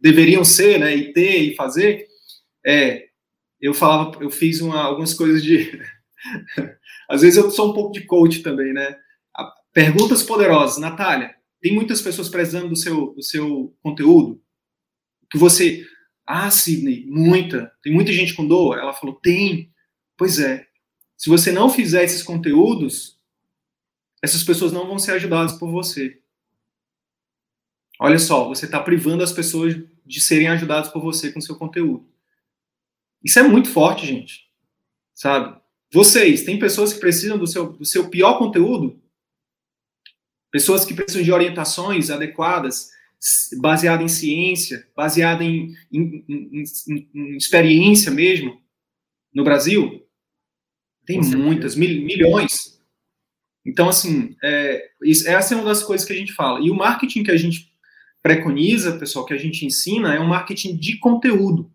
[0.00, 2.06] deveriam ser, né, e ter e fazer?
[2.64, 3.08] É,
[3.60, 5.78] eu falava, eu fiz uma, algumas coisas de.
[7.08, 8.96] Às vezes eu sou um pouco de coach também, né?
[9.72, 10.78] Perguntas poderosas.
[10.78, 14.40] Natália, tem muitas pessoas precisando do seu, do seu conteúdo?
[15.30, 15.84] Que você.
[16.26, 17.70] Ah, Sidney, muita.
[17.82, 18.78] Tem muita gente com dor?
[18.78, 19.70] Ela falou, tem.
[20.16, 20.66] Pois é,
[21.16, 23.18] se você não fizer esses conteúdos,
[24.22, 26.20] essas pessoas não vão ser ajudadas por você.
[28.00, 32.08] Olha só, você está privando as pessoas de serem ajudadas por você com seu conteúdo.
[33.22, 34.50] Isso é muito forte, gente.
[35.14, 35.58] Sabe?
[35.92, 39.00] Vocês, tem pessoas que precisam do seu, do seu pior conteúdo?
[40.50, 42.90] Pessoas que precisam de orientações adequadas,
[43.58, 48.60] baseadas em ciência, baseadas em, em, em, em experiência mesmo,
[49.32, 50.03] no Brasil?
[51.06, 52.80] Tem muitas, mil, milhões.
[53.64, 56.60] Então, assim, é, isso, essa é uma das coisas que a gente fala.
[56.60, 57.72] E o marketing que a gente
[58.22, 61.70] preconiza, pessoal, que a gente ensina, é um marketing de conteúdo.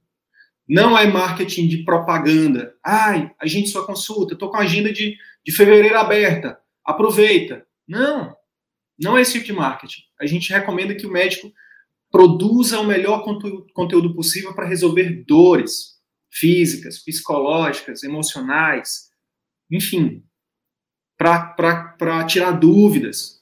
[0.67, 2.75] Não é marketing de propaganda.
[2.83, 6.59] Ai, a gente só consulta, estou com a agenda de, de fevereiro aberta.
[6.85, 7.65] Aproveita.
[7.87, 8.35] Não.
[8.99, 10.01] não é esse tipo de marketing.
[10.19, 11.51] A gente recomenda que o médico
[12.11, 13.23] produza o melhor
[13.73, 15.99] conteúdo possível para resolver dores
[16.31, 19.08] físicas, psicológicas, emocionais,
[19.69, 20.23] enfim,
[21.17, 23.39] para tirar dúvidas,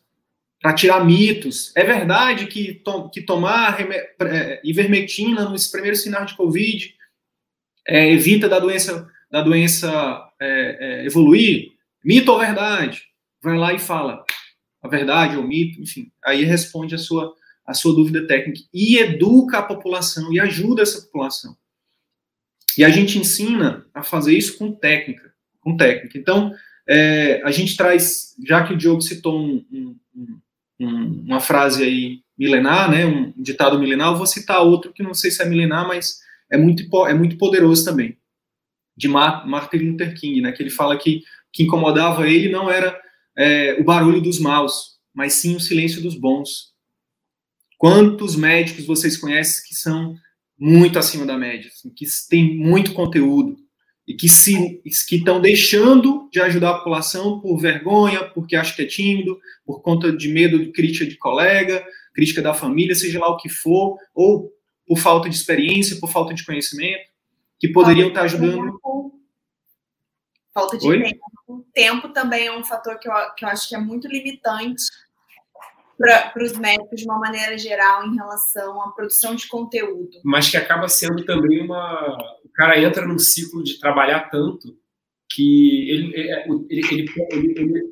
[0.62, 1.72] para tirar mitos.
[1.76, 6.96] É verdade que, to, que tomar é, ivermectina nos primeiros sinais de Covid
[7.88, 9.90] é, evita da doença, da doença
[10.42, 11.72] é, é, evoluir?
[12.04, 13.04] Mito ou verdade?
[13.42, 14.26] Vai lá e fala
[14.82, 16.12] a verdade ou mito, enfim.
[16.26, 17.34] Aí responde a sua,
[17.66, 21.56] a sua dúvida técnica e educa a população e ajuda essa população.
[22.78, 25.34] E a gente ensina a fazer isso com técnica,
[25.68, 26.18] com técnica.
[26.18, 26.54] Então,
[26.88, 29.96] é, a gente traz, já que o Diogo citou um, um,
[30.80, 35.14] um, uma frase aí milenar, né, um ditado milenar, eu vou citar outro que não
[35.14, 38.18] sei se é milenar, mas é muito, é muito poderoso também,
[38.96, 43.00] de Martin Luther King, né, que ele fala que que incomodava ele não era
[43.36, 46.72] é, o barulho dos maus, mas sim o silêncio dos bons.
[47.80, 50.16] Quantos médicos vocês conhecem que são
[50.60, 53.58] muito acima da média, assim, que têm muito conteúdo
[54.08, 58.84] e que se que estão deixando de ajudar a população por vergonha, porque acha que
[58.84, 63.28] é tímido, por conta de medo de crítica de colega, crítica da família, seja lá
[63.28, 64.52] o que for, ou
[64.88, 67.10] por falta de experiência, por falta de conhecimento,
[67.60, 68.80] que poderiam estar ajudando.
[70.54, 71.04] Falta de Oi?
[71.04, 71.66] tempo.
[71.74, 74.84] Tempo também é um fator que eu, que eu acho que é muito limitante
[75.98, 80.10] para os médicos de uma maneira geral em relação à produção de conteúdo.
[80.24, 82.18] Mas que acaba sendo também uma.
[82.58, 84.76] O cara entra num ciclo de trabalhar tanto
[85.30, 87.84] que ele, ele, ele, ele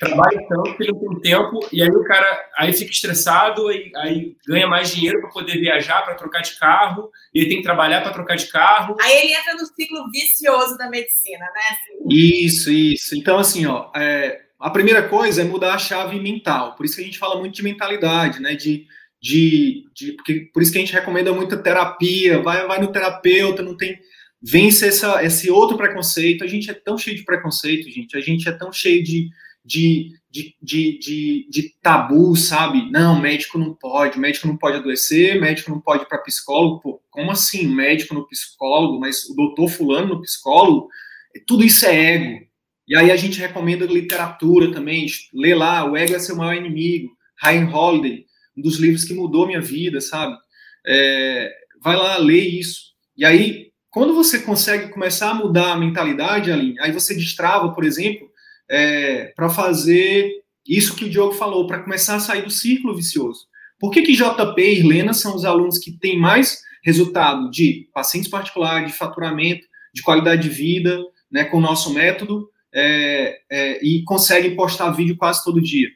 [0.00, 3.92] trabalha tanto que ele não tem tempo e aí o cara aí fica estressado e
[3.96, 7.64] aí ganha mais dinheiro para poder viajar, para trocar de carro, e ele tem que
[7.64, 8.96] trabalhar para trocar de carro.
[8.98, 11.60] Aí ele entra no ciclo vicioso da medicina, né?
[11.70, 12.08] Assim.
[12.10, 13.14] Isso, isso.
[13.14, 16.76] Então assim, ó, é, a primeira coisa é mudar a chave mental.
[16.76, 18.54] Por isso que a gente fala muito de mentalidade, né?
[18.54, 18.86] De,
[19.20, 22.40] de, de porque, por isso que a gente recomenda muita terapia.
[22.40, 23.98] Vai, vai no terapeuta, não tem
[24.44, 26.44] vence essa, esse outro preconceito.
[26.44, 28.16] A gente é tão cheio de preconceito, gente.
[28.16, 29.30] A gente é tão cheio de,
[29.64, 32.90] de, de, de, de, de tabu, sabe?
[32.90, 36.80] Não, médico não pode, médico não pode adoecer, médico não pode ir para psicólogo.
[36.80, 40.88] Pô, como assim, médico no psicólogo, mas o doutor fulano no psicólogo?
[41.46, 42.44] Tudo isso é ego.
[42.86, 47.16] E aí a gente recomenda literatura também, lê lá, O Ego é Seu Maior Inimigo,
[47.42, 50.36] Ryan Holiday, um dos livros que mudou minha vida, sabe?
[50.86, 52.92] É, vai lá, lê isso.
[53.16, 57.84] E aí, quando você consegue começar a mudar a mentalidade, ali, aí você destrava, por
[57.84, 58.28] exemplo,
[58.68, 63.46] é, para fazer isso que o Diogo falou, para começar a sair do círculo vicioso.
[63.78, 68.28] Por que, que JP e Irlena são os alunos que têm mais resultado de pacientes
[68.28, 69.64] particulares, de faturamento,
[69.94, 75.16] de qualidade de vida, né, com o nosso método, é, é, e conseguem postar vídeo
[75.16, 75.88] quase todo dia?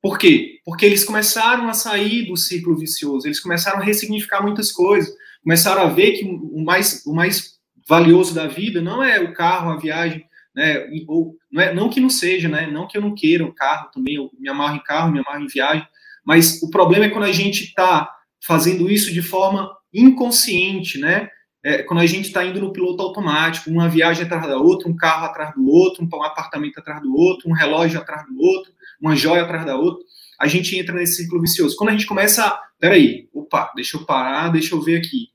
[0.00, 0.60] Por quê?
[0.64, 5.82] Porque eles começaram a sair do ciclo vicioso, eles começaram a ressignificar muitas coisas, começaram
[5.82, 9.76] a ver que o mais, o mais valioso da vida não é o carro, a
[9.76, 10.24] viagem,
[10.56, 10.88] né?
[11.06, 12.66] Ou, não, é, não que não seja, né?
[12.66, 15.44] Não que eu não queira um carro também, eu me amarro em carro, me amarro
[15.44, 15.86] em viagem,
[16.24, 18.10] mas o problema é quando a gente está
[18.44, 21.28] fazendo isso de forma inconsciente, né?
[21.62, 24.96] É, quando a gente está indo no piloto automático, uma viagem atrás da outra, um
[24.96, 29.16] carro atrás do outro, um apartamento atrás do outro, um relógio atrás do outro, uma
[29.16, 30.04] joia atrás da outra,
[30.38, 31.74] a gente entra nesse ciclo vicioso.
[31.76, 35.28] Quando a gente começa peraí, opa, deixa eu parar, deixa eu ver aqui,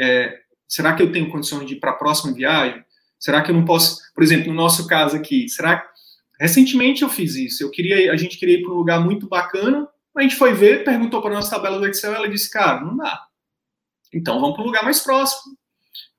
[0.00, 2.82] é, será que eu tenho condições de ir para a próxima viagem?
[3.18, 5.86] Será que eu não posso, por exemplo, no nosso caso aqui, será
[6.40, 9.86] recentemente eu fiz isso, eu queria, a gente queria ir para um lugar muito bacana,
[10.16, 13.26] a gente foi ver, perguntou para nossa tabela do Excel, ela disse, cara, não dá.
[14.12, 15.54] Então vamos para um lugar mais próximo.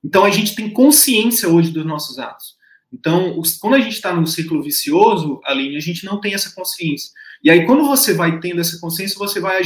[0.03, 2.55] Então a gente tem consciência hoje dos nossos atos.
[2.93, 6.53] Então, os, quando a gente está num ciclo vicioso, Aline, a gente não tem essa
[6.53, 7.11] consciência.
[7.43, 9.61] E aí, quando você vai tendo essa consciência, você vai,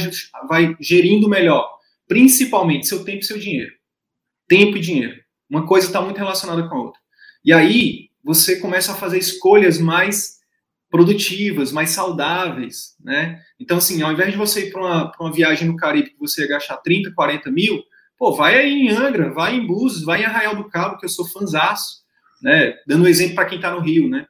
[0.48, 1.68] vai gerindo melhor,
[2.06, 3.72] principalmente seu tempo e seu dinheiro.
[4.48, 5.20] Tempo e dinheiro.
[5.48, 7.00] Uma coisa está muito relacionada com a outra.
[7.44, 10.36] E aí você começa a fazer escolhas mais
[10.90, 13.40] produtivas, mais saudáveis, né?
[13.58, 16.42] Então, assim, ao invés de você ir para uma, uma, viagem no Caribe que você
[16.42, 17.82] ia gastar 30, 40 mil,
[18.16, 21.08] pô, vai aí em Angra, vai em Búzios, vai em Arraial do Cabo, que eu
[21.08, 22.02] sou fanzaço,
[22.42, 22.74] né?
[22.86, 24.26] Dando um exemplo para quem está no Rio, né?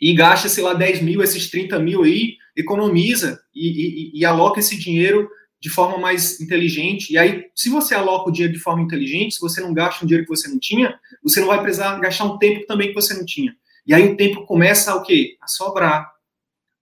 [0.00, 4.60] E gasta, sei lá, 10 mil, esses 30 mil aí, economiza e, e, e aloca
[4.60, 5.28] esse dinheiro
[5.60, 7.12] de forma mais inteligente.
[7.12, 10.06] E aí, se você aloca o dinheiro de forma inteligente, se você não gasta um
[10.06, 13.14] dinheiro que você não tinha, você não vai precisar gastar um tempo também que você
[13.14, 13.56] não tinha.
[13.86, 15.36] E aí o tempo começa a o quê?
[15.40, 16.10] A sobrar.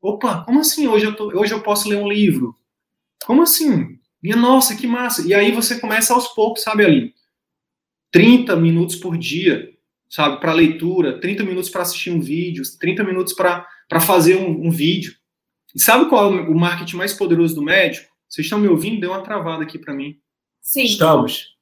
[0.00, 0.86] Opa, como assim?
[0.86, 2.56] Hoje eu, tô, hoje eu posso ler um livro.
[3.24, 3.98] Como assim?
[4.22, 5.26] Minha nossa, que massa.
[5.26, 7.14] E aí você começa aos poucos, sabe, ali?
[8.10, 9.70] 30 minutos por dia,
[10.08, 13.66] sabe, para leitura, 30 minutos para assistir um vídeo, 30 minutos para
[14.00, 15.14] fazer um, um vídeo.
[15.74, 18.13] E sabe qual é o marketing mais poderoso do médico?
[18.34, 19.00] Vocês estão me ouvindo?
[19.00, 20.18] Deu uma travada aqui para mim.
[20.60, 20.82] Sim.
[20.82, 21.54] Estamos.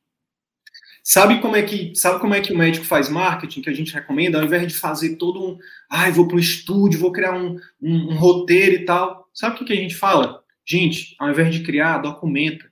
[1.04, 3.92] Sabe como é que sabe como é que o médico faz marketing que a gente
[3.92, 4.38] recomenda?
[4.38, 5.58] Ao invés de fazer todo um,
[5.90, 9.28] ai, ah, vou para um estúdio, vou criar um, um, um, roteiro e tal.
[9.34, 10.42] Sabe o que, que a gente fala?
[10.64, 12.64] Gente, ao invés de criar, documenta.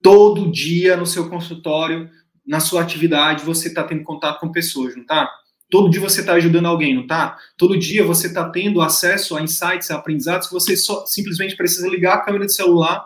[0.00, 2.08] Todo dia no seu consultório,
[2.46, 5.30] na sua atividade, você está tendo contato com pessoas, não tá?
[5.68, 7.36] Todo dia você está ajudando alguém, não tá?
[7.58, 11.86] Todo dia você está tendo acesso a insights, a aprendizados que você só simplesmente precisa
[11.86, 13.04] ligar a câmera de celular,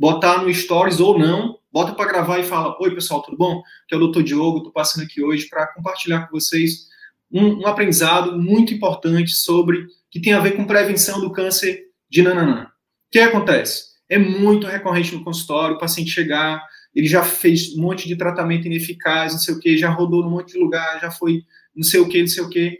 [0.00, 3.62] botar no Stories ou não, bota para gravar e fala: Oi, pessoal, tudo bom?
[3.86, 4.22] Que é o Dr.
[4.22, 6.88] Diogo, estou passando aqui hoje para compartilhar com vocês
[7.30, 12.22] um, um, aprendizado muito importante sobre que tem a ver com prevenção do câncer de
[12.22, 12.62] nananã.
[12.62, 13.90] O que acontece?
[14.08, 18.66] É muito recorrente no consultório o paciente chegar, ele já fez um monte de tratamento
[18.66, 21.44] ineficaz, não sei o que, já rodou num monte de lugar, já foi
[21.76, 22.78] não sei o que, não sei o que.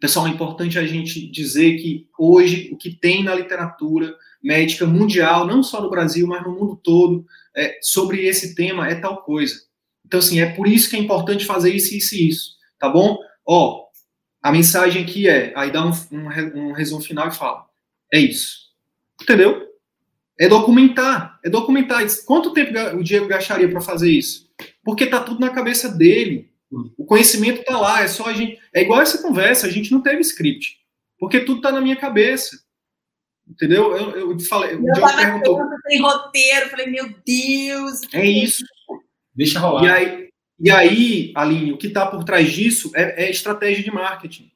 [0.00, 5.46] Pessoal, é importante a gente dizer que hoje o que tem na literatura médica mundial,
[5.46, 7.26] não só no Brasil, mas no mundo todo,
[7.56, 9.62] é, sobre esse tema é tal coisa.
[10.06, 13.18] Então, assim, é por isso que é importante fazer isso, isso e isso, tá bom?
[13.46, 13.88] Ó,
[14.42, 17.66] a mensagem aqui é, aí dá um, um, um resumo final e fala,
[18.12, 18.68] é isso.
[19.20, 19.68] Entendeu?
[20.38, 22.02] É documentar, é documentar.
[22.24, 24.48] Quanto tempo o Diego gastaria para fazer isso?
[24.84, 26.48] Porque tá tudo na cabeça dele.
[26.96, 28.58] O conhecimento tá lá, é só a gente.
[28.72, 30.78] É igual essa conversa, a gente não teve script.
[31.18, 32.62] Porque tudo tá na minha cabeça.
[33.48, 33.96] Entendeu?
[33.96, 34.74] Eu, eu falei.
[34.74, 38.00] Eu tava perguntou, sem roteiro, falei, meu Deus.
[38.12, 38.64] É isso.
[39.34, 39.84] Deixa rolar.
[39.84, 40.28] E aí,
[40.60, 44.50] e aí Aline, o que está por trás disso é, é, estratégia de marketing.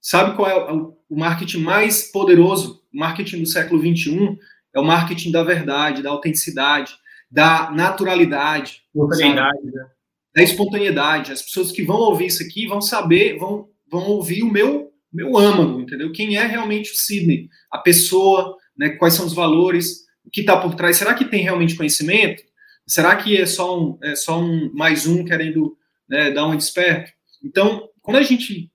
[0.00, 2.82] Sabe qual é o, o marketing mais poderoso?
[2.92, 4.38] O marketing do século XXI
[4.74, 6.94] é o marketing da verdade, da autenticidade,
[7.30, 8.82] da naturalidade.
[8.94, 9.86] Espontaneidade, né?
[10.34, 11.32] Da espontaneidade.
[11.32, 15.36] As pessoas que vão ouvir isso aqui vão saber, vão, vão ouvir o meu meu
[15.36, 16.12] âmago, entendeu?
[16.12, 17.48] Quem é realmente o Sidney?
[17.70, 18.90] A pessoa, né?
[18.90, 20.06] Quais são os valores?
[20.24, 20.96] O que está por trás?
[20.96, 22.42] Será que tem realmente conhecimento?
[22.86, 25.76] Será que é só um, é só um mais um querendo
[26.08, 27.12] né, dar um desperto?
[27.42, 28.70] Então, quando a gente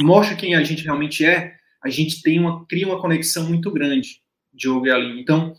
[0.00, 4.20] mostra quem a gente realmente é, a gente tem uma cria uma conexão muito grande,
[4.52, 5.20] Diogo e Aline.
[5.20, 5.54] Então,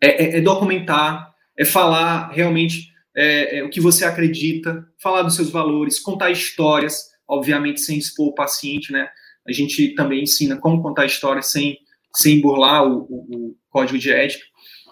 [0.00, 5.34] é, é, é documentar, é falar realmente é, é, o que você acredita, falar dos
[5.34, 9.08] seus valores, contar histórias, obviamente sem expor o paciente, né?
[9.46, 11.78] A gente também ensina como contar história sem,
[12.14, 14.44] sem burlar o, o, o código de ética.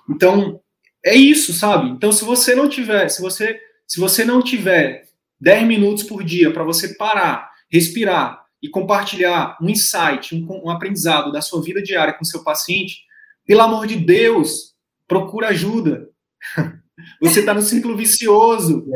[0.09, 0.61] Então,
[1.05, 1.91] é isso, sabe?
[1.91, 5.05] Então, se você não tiver, se você, se você não tiver
[5.41, 11.31] 10 minutos por dia para você parar, respirar e compartilhar um insight, um, um aprendizado
[11.31, 13.05] da sua vida diária com seu paciente,
[13.47, 14.75] pelo amor de Deus,
[15.07, 16.09] procura ajuda.
[17.21, 18.87] Você está no ciclo vicioso.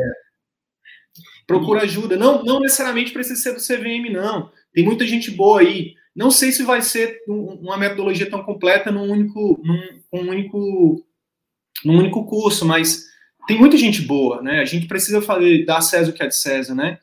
[1.45, 2.15] Procura ajuda.
[2.17, 4.51] Não, não necessariamente precisa ser do CVM, não.
[4.73, 5.95] Tem muita gente boa aí.
[6.15, 11.05] Não sei se vai ser uma metodologia tão completa num único, num, um único,
[11.85, 13.05] num único curso, mas
[13.47, 14.59] tem muita gente boa, né?
[14.59, 16.99] A gente precisa fazer, dar César o que é de César, né?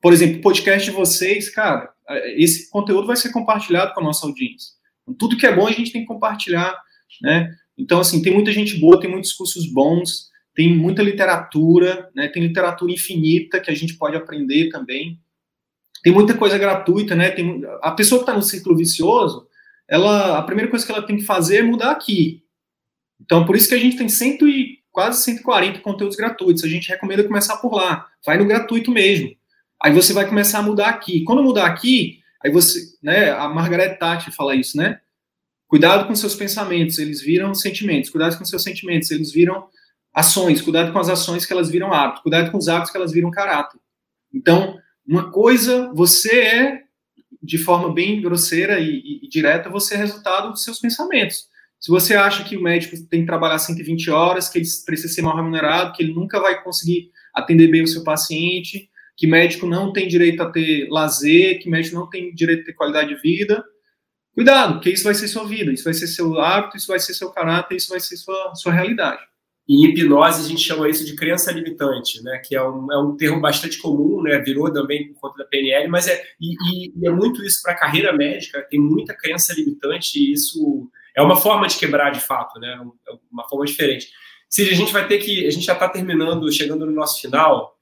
[0.00, 1.92] Por exemplo, o podcast de vocês, cara,
[2.36, 4.72] esse conteúdo vai ser compartilhado com a nossa audiência.
[5.18, 6.76] Tudo que é bom a gente tem que compartilhar,
[7.20, 7.54] né?
[7.76, 12.28] Então, assim, tem muita gente boa, tem muitos cursos bons, tem muita literatura, né?
[12.28, 15.18] Tem literatura infinita que a gente pode aprender também.
[16.02, 17.30] Tem muita coisa gratuita, né?
[17.30, 19.46] Tem, a pessoa que está no ciclo vicioso,
[19.88, 22.42] ela, a primeira coisa que ela tem que fazer é mudar aqui.
[23.20, 26.62] Então, por isso que a gente tem cento e, quase 140 conteúdos gratuitos.
[26.62, 28.06] A gente recomenda começar por lá.
[28.24, 29.34] Vai no gratuito mesmo.
[29.82, 31.24] Aí você vai começar a mudar aqui.
[31.24, 33.30] Quando mudar aqui, aí você, né?
[33.30, 35.00] A Margaret Thatcher fala isso, né?
[35.66, 38.10] Cuidado com seus pensamentos, eles viram sentimentos.
[38.10, 39.66] Cuidado com seus sentimentos, eles viram
[40.12, 43.12] ações, cuidado com as ações que elas viram hábito, cuidado com os hábitos que elas
[43.12, 43.80] viram caráter.
[44.32, 46.82] Então, uma coisa, você é,
[47.42, 51.50] de forma bem grosseira e, e, e, direta, você é resultado dos seus pensamentos.
[51.80, 55.22] Se você acha que o médico tem que trabalhar 120 horas, que ele precisa ser
[55.22, 59.92] mal remunerado, que ele nunca vai conseguir atender bem o seu paciente, que médico não
[59.92, 63.64] tem direito a ter lazer, que médico não tem direito a ter qualidade de vida,
[64.32, 67.14] cuidado, porque isso vai ser sua vida, isso vai ser seu hábito, isso vai ser
[67.14, 69.22] seu caráter, isso vai ser sua, sua realidade.
[69.68, 72.40] Em hipnose, a gente chama isso de crença limitante, né?
[72.44, 74.38] que é um, é um termo bastante comum, né?
[74.40, 77.78] virou também por conta da PNL, mas é, e, e é muito isso para a
[77.78, 82.58] carreira médica, tem muita crença limitante e isso é uma forma de quebrar de fato,
[82.58, 82.78] né?
[83.08, 84.08] É uma forma diferente.
[84.48, 87.76] Cid, a gente vai ter que, a gente já está terminando, chegando no nosso final,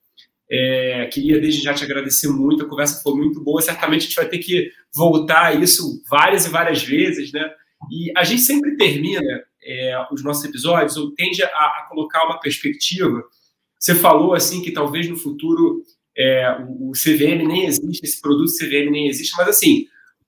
[0.51, 4.17] é, queria desde já te agradecer muito, a conversa foi muito boa, certamente a gente
[4.17, 7.49] vai ter que voltar a isso várias e várias vezes, né?
[7.91, 9.23] E a gente sempre termina
[9.63, 13.23] é, os nossos episódios, ou tende a, a, colocar uma perspectiva.
[13.79, 15.83] Você falou assim que talvez no futuro
[16.17, 19.87] é, o, CVM nem existe, esse produto CVM nem existe, mas assim,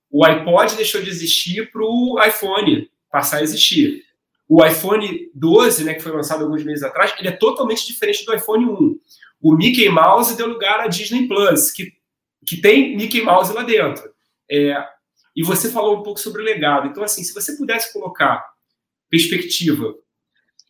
[0.09, 4.03] O iPod deixou de existir para o iPhone passar a existir.
[4.47, 8.33] O iPhone 12, né, que foi lançado alguns meses atrás, ele é totalmente diferente do
[8.33, 8.99] iPhone 1.
[9.41, 11.91] O Mickey Mouse deu lugar à Disney Plus, que,
[12.45, 14.03] que tem Mickey Mouse lá dentro.
[14.49, 14.75] É,
[15.35, 16.87] e você falou um pouco sobre o legado.
[16.87, 18.52] Então, assim, se você pudesse colocar
[19.13, 19.93] perspectiva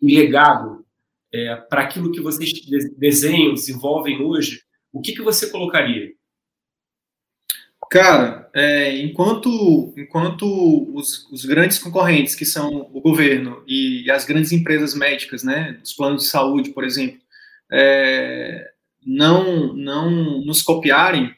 [0.02, 0.86] e legado
[1.34, 2.52] é, para aquilo que vocês
[2.98, 6.12] desenham, desenvolvem hoje, o que, que você colocaria?
[7.90, 10.44] Cara, é, enquanto, enquanto
[10.94, 15.80] os, os, grandes concorrentes, que são o governo e, e, as grandes empresas médicas, né,
[15.82, 17.22] os planos de saúde, por exemplo,
[17.72, 18.72] é,
[19.06, 20.12] não, não
[20.44, 21.34] nos copiarem,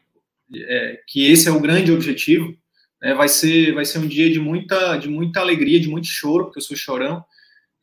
[0.56, 2.58] é, que esse é o grande objetivo,
[3.06, 6.45] né, vai, ser, vai ser um dia de muita, de muita alegria, de muito choro,
[6.45, 7.24] porque eu sou chorão,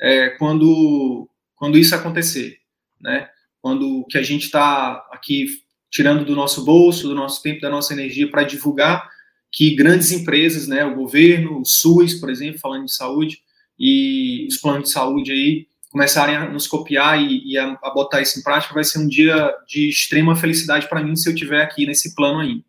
[0.01, 2.59] é, quando, quando isso acontecer,
[3.01, 3.29] né?
[3.61, 5.47] Quando que a gente está aqui
[5.89, 9.09] tirando do nosso bolso, do nosso tempo, da nossa energia para divulgar
[9.53, 13.39] que grandes empresas, né, o governo, o SUS, por exemplo, falando de saúde,
[13.79, 18.23] e os planos de saúde aí começarem a nos copiar e, e a, a, botar
[18.23, 21.63] isso em prática, vai ser um dia de extrema felicidade para mim se eu tiver
[21.63, 22.65] aqui nesse plano aí.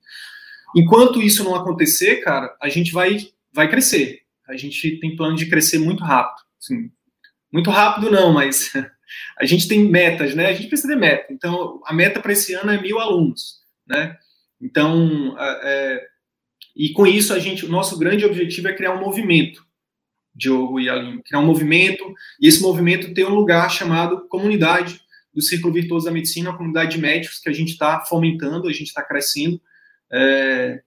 [0.75, 3.17] Enquanto isso não acontecer, cara, a gente vai
[3.53, 4.21] vai crescer.
[4.47, 6.43] A gente tem plano de crescer muito rápido.
[6.59, 6.91] Assim,
[7.51, 8.73] muito rápido não, mas
[9.37, 10.47] a gente tem metas, né?
[10.47, 11.31] A gente precisa de meta.
[11.31, 14.17] Então, a meta para esse ano é mil alunos, né?
[14.59, 16.07] Então, é,
[16.75, 19.65] e com isso a gente, o nosso grande objetivo é criar um movimento,
[20.33, 22.11] Diogo e Aline, criar um movimento
[22.41, 24.99] e esse movimento tem um lugar chamado comunidade
[25.33, 28.71] do Círculo Virtuoso da Medicina, a comunidade de médicos que a gente está fomentando, a
[28.71, 29.61] gente está crescendo.
[30.13, 30.81] É,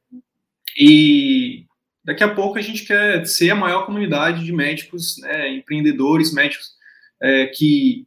[0.79, 1.67] e
[2.05, 6.77] daqui a pouco a gente quer ser a maior comunidade de médicos, né, empreendedores, médicos
[7.21, 8.07] é, que,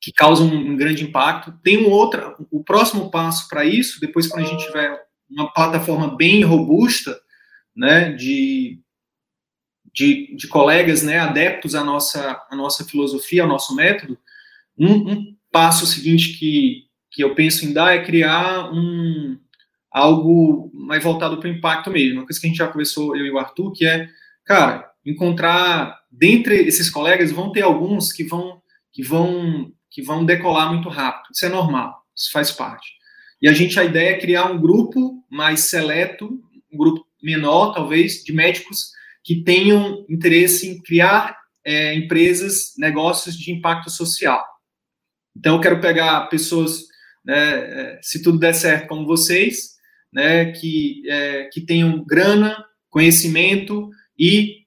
[0.00, 1.52] que causam um grande impacto.
[1.62, 6.16] Tem um outro, o próximo passo para isso, depois quando a gente tiver uma plataforma
[6.16, 7.20] bem robusta,
[7.76, 8.80] né, de,
[9.92, 14.18] de, de colegas, né, adeptos à nossa, à nossa filosofia, ao nosso método,
[14.76, 19.38] um, um passo seguinte que, que eu penso em dar é criar um,
[19.94, 22.18] algo mais voltado para o impacto mesmo.
[22.18, 24.08] Uma coisa que a gente já conversou, eu e o Arthur, que é,
[24.44, 28.60] cara, encontrar dentre esses colegas vão ter alguns que vão
[28.92, 31.30] que vão que vão decolar muito rápido.
[31.32, 32.90] Isso é normal, isso faz parte.
[33.40, 36.40] E a gente a ideia é criar um grupo mais seleto,
[36.72, 38.90] um grupo menor, talvez, de médicos
[39.22, 44.44] que tenham interesse em criar é, empresas, negócios de impacto social.
[45.36, 46.82] Então, eu quero pegar pessoas,
[47.24, 49.73] né, é, se tudo der certo, como vocês,
[50.14, 54.62] né, que, é, que tenham grana, conhecimento e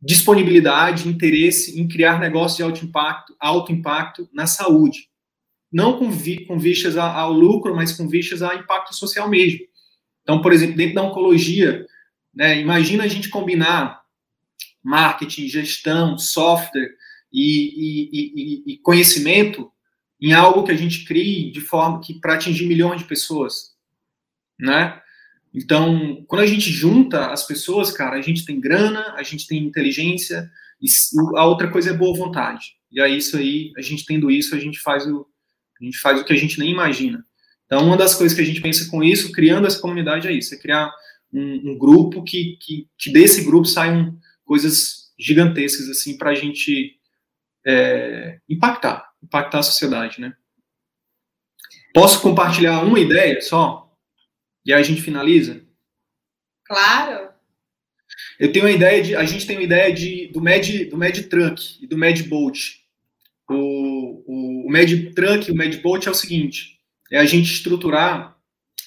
[0.00, 5.08] disponibilidade, interesse em criar negócios de alto impacto, alto impacto na saúde.
[5.72, 9.60] Não com, vi, com vistas ao lucro, mas com vistas a impacto social mesmo.
[10.22, 11.86] Então, por exemplo, dentro da oncologia,
[12.34, 14.02] né, imagina a gente combinar
[14.82, 16.90] marketing, gestão, software
[17.32, 19.72] e, e, e, e conhecimento
[20.20, 23.73] em algo que a gente crie de forma que para atingir milhões de pessoas
[24.58, 25.00] né?
[25.52, 29.62] Então, quando a gente junta as pessoas, cara, a gente tem grana, a gente tem
[29.62, 30.50] inteligência,
[30.82, 30.88] e
[31.36, 32.76] a outra coisa é boa vontade.
[32.90, 35.26] E aí, isso aí, a gente tendo isso, a gente faz o,
[35.80, 37.24] a gente faz o que a gente nem imagina.
[37.66, 40.54] Então, uma das coisas que a gente pensa com isso, criando essa comunidade, é isso:
[40.54, 40.92] é criar
[41.32, 46.96] um, um grupo que, que, que, desse grupo saiam coisas gigantescas, assim, para a gente
[47.64, 50.34] é, impactar, impactar a sociedade, né?
[51.94, 53.83] Posso compartilhar uma ideia só?
[54.64, 55.62] E aí a gente finaliza?
[56.64, 57.28] Claro.
[58.38, 59.16] Eu tenho uma ideia de.
[59.16, 62.58] A gente tem uma ideia de, do Mad, do Mad Truck e do Mad Bolt.
[63.48, 66.80] O, o, o Mad Truck e o Mad Bolt é o seguinte:
[67.10, 68.36] é a gente estruturar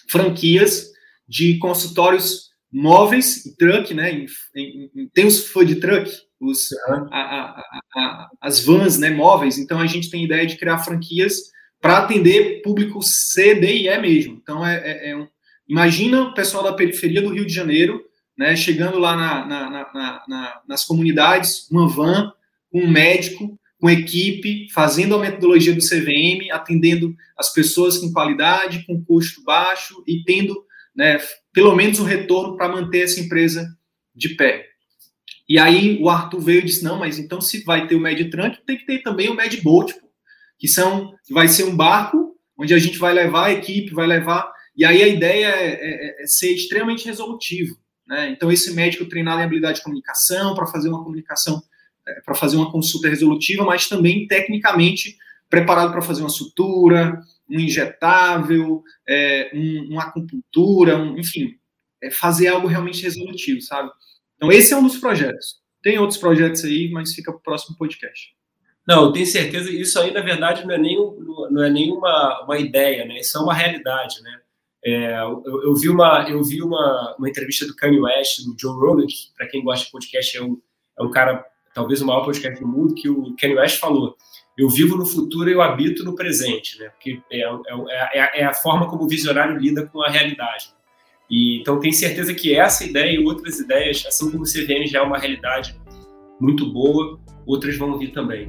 [0.10, 0.92] franquias
[1.28, 4.12] de consultórios móveis e truck, né?
[4.12, 7.64] Em, em, tem os food truck, os, a, a,
[7.96, 9.58] a, as vans né, móveis.
[9.58, 14.00] Então a gente tem ideia de criar franquias para atender público C, D e E
[14.00, 14.40] mesmo.
[14.42, 15.28] Então é, é, é um,
[15.68, 18.04] Imagina o pessoal da periferia do Rio de Janeiro,
[18.38, 19.70] né, chegando lá na, na,
[20.28, 22.32] na, nas comunidades, uma van,
[22.72, 29.04] um médico, com equipe, fazendo a metodologia do CVM, atendendo as pessoas com qualidade, com
[29.04, 30.66] custo baixo e tendo,
[30.96, 31.20] né,
[31.54, 33.68] pelo menos o um retorno para manter essa empresa
[34.16, 34.66] de pé.
[35.48, 38.60] E aí o Arthur veio e disse: não, mas então se vai ter o Medtrunk,
[38.66, 39.94] tem que ter também o Medboat,
[40.58, 44.52] que são, vai ser um barco onde a gente vai levar a equipe, vai levar
[44.78, 47.76] e aí a ideia é, é, é ser extremamente resolutivo.
[48.08, 48.30] Né?
[48.30, 51.62] Então, esse médico treinado em habilidade de comunicação, para fazer uma comunicação,
[52.08, 55.18] é, para fazer uma consulta resolutiva, mas também tecnicamente
[55.50, 61.56] preparado para fazer uma sutura, um injetável, é, um, uma acupuntura, um, enfim,
[62.02, 63.90] é fazer algo realmente resolutivo, sabe?
[64.36, 65.60] Então, esse é um dos projetos.
[65.82, 68.36] Tem outros projetos aí, mas fica para o próximo podcast.
[68.88, 69.72] Não, eu tenho certeza.
[69.72, 73.20] Isso aí, na verdade, não é nem, não é nem uma, uma ideia, né?
[73.20, 74.40] Isso é uma realidade, né?
[74.86, 78.76] É, eu, eu, vi, uma, eu vi uma, uma entrevista do Kanye West, do Joe
[78.76, 80.58] Rogan, que, para quem gosta de podcast, é um,
[81.00, 81.44] é um cara,
[81.74, 84.16] talvez o maior podcast do mundo, que o Kanye West falou:
[84.58, 86.90] Eu vivo no futuro e eu habito no presente, né?
[86.90, 90.70] Porque é, é, é, é a forma como o visionário lida com a realidade.
[91.30, 95.00] E, então, tenho certeza que essa ideia e outras ideias, assim como o CVM já
[95.00, 95.76] é uma realidade
[96.40, 98.48] muito boa, outras vão vir também.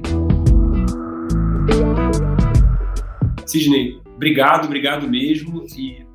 [3.45, 5.65] Sidney, obrigado, obrigado mesmo.
[5.75, 6.08] E é,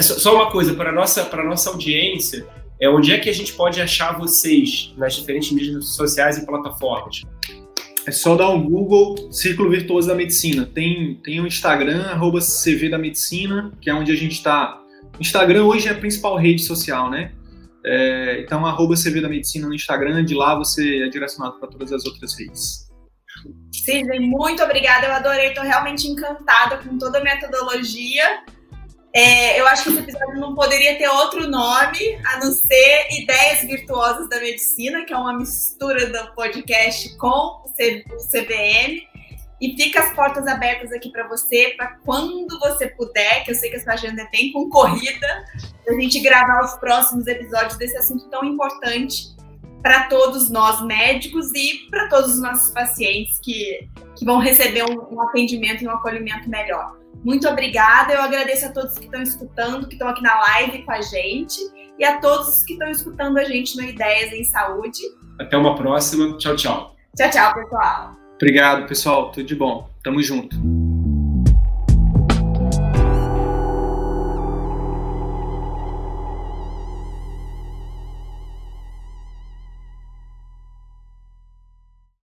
[0.00, 2.46] só uma coisa para nossa para nossa audiência,
[2.80, 7.22] é onde é que a gente pode achar vocês nas diferentes mídias sociais e plataformas?
[8.06, 10.66] É só dar um Google Círculo Virtuoso da Medicina.
[10.66, 14.78] Tem, tem o Instagram, arroba CV da Medicina, que é onde a gente está.
[15.18, 17.32] O Instagram hoje é a principal rede social, né?
[17.86, 21.92] É, então, arroba CV da Medicina no Instagram, de lá você é direcionado para todas
[21.92, 22.90] as outras redes.
[23.72, 25.06] Sidney, muito obrigada.
[25.06, 28.44] Eu adorei, estou realmente encantada com toda a metodologia.
[29.16, 33.60] É, eu acho que esse episódio não poderia ter outro nome a não ser Ideias
[33.60, 39.06] Virtuosas da Medicina, que é uma mistura do podcast com o CVM.
[39.60, 43.70] E fica as portas abertas aqui para você, para quando você puder, que eu sei
[43.70, 45.44] que a sua agenda é bem concorrida,
[45.88, 49.32] a gente gravar os próximos episódios desse assunto tão importante
[49.80, 55.14] para todos nós médicos e para todos os nossos pacientes que, que vão receber um,
[55.14, 57.03] um atendimento e um acolhimento melhor.
[57.24, 60.92] Muito obrigada, eu agradeço a todos que estão escutando, que estão aqui na live com
[60.92, 61.58] a gente
[61.98, 65.00] e a todos que estão escutando a gente no Ideias em Saúde.
[65.40, 66.36] Até uma próxima.
[66.36, 66.94] Tchau, tchau.
[67.16, 68.16] Tchau, tchau, pessoal.
[68.34, 69.32] Obrigado, pessoal.
[69.32, 69.88] Tudo de bom.
[70.02, 70.83] Tamo junto.